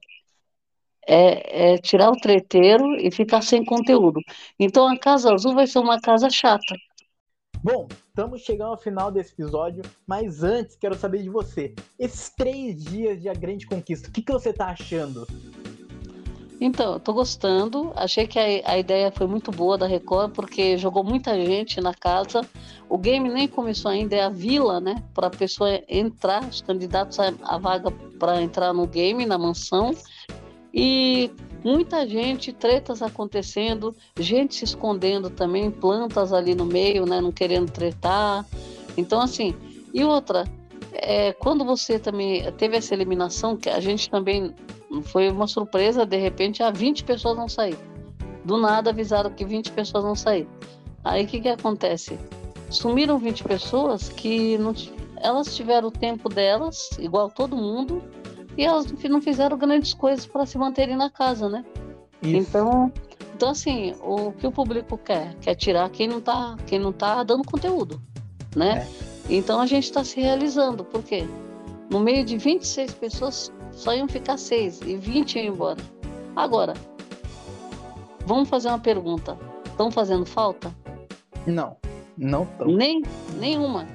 é, 1.06 1.72
é 1.74 1.78
tirar 1.78 2.10
o 2.10 2.16
treteiro 2.16 2.94
e 2.96 3.10
ficar 3.10 3.42
sem 3.42 3.64
conteúdo. 3.64 4.20
Então, 4.58 4.88
a 4.88 4.98
Casa 4.98 5.32
Azul 5.32 5.54
vai 5.54 5.66
ser 5.66 5.80
uma 5.80 6.00
casa 6.00 6.30
chata. 6.30 6.74
Bom, 7.62 7.88
estamos 8.09 8.42
chegando 8.42 8.71
ao 8.71 8.77
final 8.77 9.11
desse 9.11 9.33
episódio, 9.33 9.83
mas 10.07 10.44
antes 10.44 10.77
quero 10.77 10.94
saber 10.94 11.23
de 11.23 11.29
você. 11.29 11.75
Esses 11.99 12.31
três 12.31 12.85
dias 12.85 13.21
de 13.21 13.29
A 13.29 13.35
Grande 13.35 13.66
Conquista, 13.66 14.09
o 14.09 14.12
que, 14.12 14.23
que 14.23 14.33
você 14.33 14.53
tá 14.53 14.66
achando? 14.66 15.27
Então, 16.61 16.99
tô 17.01 17.12
gostando. 17.12 17.92
Achei 17.97 18.27
que 18.27 18.38
a, 18.38 18.73
a 18.73 18.79
ideia 18.79 19.11
foi 19.11 19.27
muito 19.27 19.51
boa 19.51 19.77
da 19.77 19.87
Record, 19.87 20.33
porque 20.33 20.79
jogou 20.79 21.03
muita 21.03 21.35
gente 21.35 21.81
na 21.81 21.94
casa. 21.94 22.42
O 22.88 22.97
game 22.97 23.29
nem 23.29 23.49
começou 23.49 23.90
ainda, 23.90 24.14
é 24.14 24.23
a 24.23 24.29
vila, 24.29 24.81
né? 24.81 25.03
Para 25.12 25.27
a 25.27 25.31
pessoa 25.31 25.81
entrar, 25.88 26.44
os 26.44 26.61
candidatos 26.61 27.18
a 27.18 27.59
vaga 27.59 27.90
para 28.18 28.40
entrar 28.40 28.73
no 28.73 28.87
game, 28.87 29.27
na 29.27 29.37
mansão. 29.37 29.94
E 30.73 31.31
muita 31.64 32.07
gente, 32.07 32.53
tretas 32.53 33.03
acontecendo, 33.03 33.94
gente 34.18 34.55
se 34.55 34.64
escondendo 34.64 35.31
também, 35.31 35.71
plantas 35.71 36.33
ali 36.33 36.55
no 36.55 36.64
meio, 36.64 37.05
né? 37.05 37.21
Não 37.21 37.33
querendo 37.33 37.71
tretar. 37.71 38.47
Então, 38.97 39.21
assim, 39.21 39.55
e 39.92 40.05
outra, 40.05 40.44
é, 40.92 41.33
quando 41.33 41.64
você 41.64 41.99
também 41.99 42.51
teve 42.53 42.77
essa 42.77 42.94
eliminação, 42.94 43.57
que 43.57 43.68
a 43.68 43.81
gente 43.81 44.09
também 44.09 44.55
foi 45.05 45.31
uma 45.31 45.47
surpresa, 45.47 46.07
de 46.07 46.16
repente, 46.16 46.62
ah, 46.62 46.71
20 46.71 47.05
pessoas 47.05 47.37
vão 47.37 47.49
sair. 47.49 47.79
Do 48.44 48.57
nada 48.57 48.90
avisaram 48.90 49.31
que 49.31 49.44
20 49.44 49.73
pessoas 49.73 50.05
vão 50.05 50.14
sair. 50.14 50.49
Aí 51.05 51.25
o 51.25 51.27
que, 51.27 51.40
que 51.40 51.49
acontece? 51.49 52.18
Sumiram 52.71 53.18
20 53.18 53.44
pessoas 53.44 54.09
que 54.09 54.59
não, 54.59 54.75
elas 55.21 55.55
tiveram 55.55 55.88
o 55.88 55.92
tempo 55.92 56.29
delas, 56.29 56.90
igual 56.99 57.31
todo 57.31 57.57
mundo, 57.57 58.03
e 58.59 58.64
elas 58.64 58.92
não 59.09 59.23
fizeram 59.23 59.57
grandes 59.57 59.94
coisas 59.94 60.27
para 60.27 60.44
se 60.44 60.59
manterem 60.59 60.97
na 60.97 61.09
casa, 61.09 61.49
né? 61.49 61.64
Isso. 62.21 62.37
Então, 62.37 62.92
então 63.37 63.51
assim, 63.51 63.94
o 64.03 64.33
que 64.33 64.49
o 64.49 64.51
público 64.51 64.99
quer? 64.99 65.37
Quer 65.37 65.55
tirar 65.55 65.88
quem 65.90 66.09
não 66.09 66.21
tá, 66.21 66.57
quem 66.66 66.81
não 66.81 66.92
tá 66.92 67.23
dando 67.23 67.44
conteúdo, 67.44 68.03
né? 68.57 68.85
É. 69.31 69.35
Então 69.37 69.61
a 69.61 69.66
gente 69.66 69.85
está 69.85 70.03
se 70.03 70.21
realizando, 70.21 70.85
por 70.85 71.05
quê? 71.05 71.25
No 71.88 72.01
meio 72.01 72.25
de 72.25 72.37
26 72.37 72.94
pessoas, 72.94 73.53
só 73.71 73.94
iam 73.94 74.09
ficar 74.09 74.37
seis 74.37 74.81
e 74.81 74.97
20 74.97 75.38
iam 75.38 75.55
embora. 75.55 75.81
Agora, 76.35 76.75
vamos 78.27 78.49
fazer 78.49 78.68
uma 78.68 78.81
pergunta. 78.81 79.38
Estão 79.66 79.88
fazendo 79.88 80.27
falta? 80.27 80.75
Não, 81.47 81.77
não 82.16 82.42
estão. 82.42 82.66
Nem, 82.66 83.03
nenhuma. 83.38 83.87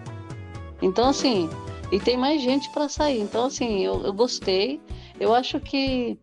Então, 0.82 1.10
assim, 1.10 1.50
e 1.94 2.00
tem 2.00 2.18
mais 2.18 2.42
gente 2.42 2.72
para 2.72 2.90
sair. 2.90 3.22
Então, 3.22 3.46
assim, 3.46 3.86
eu, 3.86 4.02
eu 4.04 4.12
gostei. 4.12 4.82
Eu 5.20 5.32
acho 5.32 5.60
que 5.60 6.18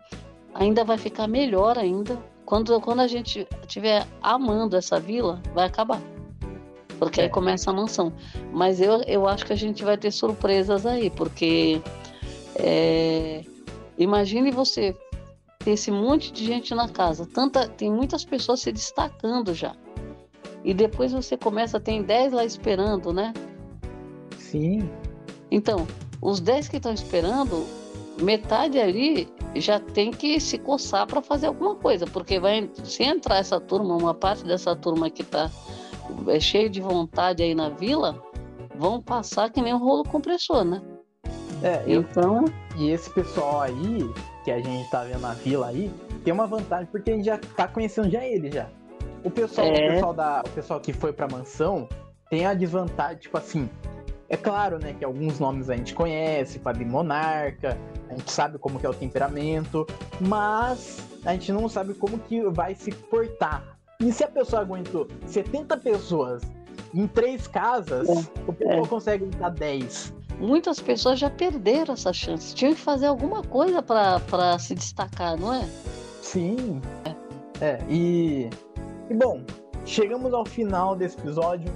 ainda 0.52 0.82
vai 0.82 0.98
ficar 0.98 1.28
melhor 1.28 1.78
ainda. 1.78 2.18
Quando, 2.44 2.80
quando 2.80 2.98
a 2.98 3.06
gente 3.06 3.46
estiver 3.62 4.04
amando 4.20 4.76
essa 4.76 4.98
vila, 4.98 5.40
vai 5.54 5.68
acabar. 5.68 6.02
Porque 6.98 7.20
é. 7.20 7.24
aí 7.24 7.30
começa 7.30 7.70
a 7.70 7.72
mansão. 7.72 8.12
Mas 8.52 8.80
eu, 8.80 9.00
eu 9.02 9.28
acho 9.28 9.46
que 9.46 9.52
a 9.52 9.56
gente 9.56 9.84
vai 9.84 9.96
ter 9.96 10.10
surpresas 10.10 10.84
aí, 10.84 11.08
porque 11.08 11.80
é, 12.56 13.44
imagine 13.96 14.50
você 14.50 14.96
ter 15.60 15.70
esse 15.70 15.92
monte 15.92 16.32
de 16.32 16.44
gente 16.44 16.74
na 16.74 16.88
casa. 16.88 17.24
Tanta, 17.32 17.68
tem 17.68 17.92
muitas 17.92 18.24
pessoas 18.24 18.58
se 18.58 18.72
destacando 18.72 19.54
já. 19.54 19.76
E 20.64 20.74
depois 20.74 21.12
você 21.12 21.36
começa, 21.36 21.78
tem 21.78 22.02
10 22.02 22.32
lá 22.32 22.44
esperando, 22.44 23.12
né? 23.12 23.32
Sim. 24.36 24.90
Então, 25.50 25.86
os 26.20 26.40
10 26.40 26.68
que 26.68 26.76
estão 26.76 26.92
esperando, 26.92 27.66
metade 28.20 28.78
ali 28.78 29.28
já 29.56 29.80
tem 29.80 30.10
que 30.10 30.38
se 30.38 30.58
coçar 30.58 31.06
para 31.06 31.20
fazer 31.20 31.46
alguma 31.46 31.74
coisa, 31.74 32.06
porque 32.06 32.38
vai 32.38 32.70
se 32.84 33.02
entrar 33.02 33.38
essa 33.38 33.60
turma, 33.60 33.96
uma 33.96 34.14
parte 34.14 34.44
dessa 34.44 34.76
turma 34.76 35.10
que 35.10 35.22
está 35.22 35.50
é 36.28 36.40
cheio 36.40 36.68
de 36.68 36.80
vontade 36.80 37.42
aí 37.42 37.54
na 37.54 37.68
vila, 37.68 38.20
vão 38.76 39.00
passar 39.00 39.50
que 39.50 39.60
nem 39.60 39.74
um 39.74 39.78
rolo 39.78 40.04
compressor, 40.04 40.64
né? 40.64 40.82
É, 41.62 41.84
então. 41.86 42.44
E 42.76 42.90
esse 42.90 43.10
pessoal 43.10 43.60
aí, 43.60 44.10
que 44.44 44.50
a 44.50 44.60
gente 44.60 44.90
tá 44.90 45.04
vendo 45.04 45.20
na 45.20 45.34
vila 45.34 45.68
aí, 45.68 45.90
tem 46.24 46.32
uma 46.32 46.46
vantagem 46.46 46.86
porque 46.90 47.10
a 47.10 47.14
gente 47.14 47.26
já 47.26 47.38
tá 47.38 47.68
conhecendo 47.68 48.10
já 48.10 48.24
ele 48.24 48.50
já. 48.50 48.68
O 49.22 49.30
pessoal, 49.30 49.66
é. 49.66 49.70
o 49.70 49.92
pessoal 49.92 50.14
da, 50.14 50.42
o 50.46 50.50
pessoal 50.50 50.80
que 50.80 50.92
foi 50.92 51.12
pra 51.12 51.28
mansão 51.28 51.88
tem 52.30 52.46
a 52.46 52.54
desvantagem, 52.54 53.18
tipo 53.18 53.36
assim, 53.36 53.68
é 54.30 54.36
claro, 54.36 54.78
né, 54.78 54.94
que 54.96 55.04
alguns 55.04 55.40
nomes 55.40 55.68
a 55.68 55.76
gente 55.76 55.92
conhece, 55.92 56.60
Fabi 56.60 56.84
Monarca, 56.84 57.76
a 58.08 58.14
gente 58.14 58.30
sabe 58.30 58.58
como 58.58 58.78
que 58.78 58.86
é 58.86 58.88
o 58.88 58.94
temperamento, 58.94 59.84
mas 60.20 61.04
a 61.24 61.32
gente 61.32 61.50
não 61.50 61.68
sabe 61.68 61.94
como 61.94 62.16
que 62.20 62.40
vai 62.44 62.76
se 62.76 62.92
portar. 62.92 63.76
E 63.98 64.12
se 64.12 64.22
a 64.22 64.28
pessoa 64.28 64.62
aguentou 64.62 65.08
70 65.26 65.76
pessoas 65.78 66.42
em 66.94 67.08
três 67.08 67.48
casas, 67.48 68.08
é. 68.08 68.12
o 68.46 68.52
pessoal 68.52 68.84
é. 68.84 68.88
consegue 68.88 69.24
aguentar 69.24 69.50
10 69.50 70.20
muitas 70.40 70.80
pessoas 70.80 71.18
já 71.18 71.28
perderam 71.28 71.92
essa 71.92 72.14
chance. 72.14 72.54
Tinham 72.54 72.72
que 72.72 72.80
fazer 72.80 73.06
alguma 73.06 73.42
coisa 73.42 73.82
para 73.82 74.58
se 74.58 74.74
destacar, 74.74 75.38
não 75.38 75.52
é? 75.52 75.68
Sim. 76.22 76.80
É, 77.60 77.64
é 77.64 77.78
e, 77.90 78.48
e 79.10 79.14
bom, 79.14 79.42
chegamos 79.84 80.32
ao 80.32 80.46
final 80.46 80.96
desse 80.96 81.18
episódio. 81.18 81.70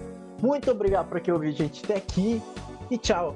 Muito 0.44 0.70
obrigado 0.70 1.08
por 1.08 1.20
que 1.20 1.32
ouvir 1.32 1.48
a 1.48 1.52
gente 1.52 1.82
até 1.82 1.96
aqui 1.96 2.42
e 2.90 2.98
tchau. 2.98 3.34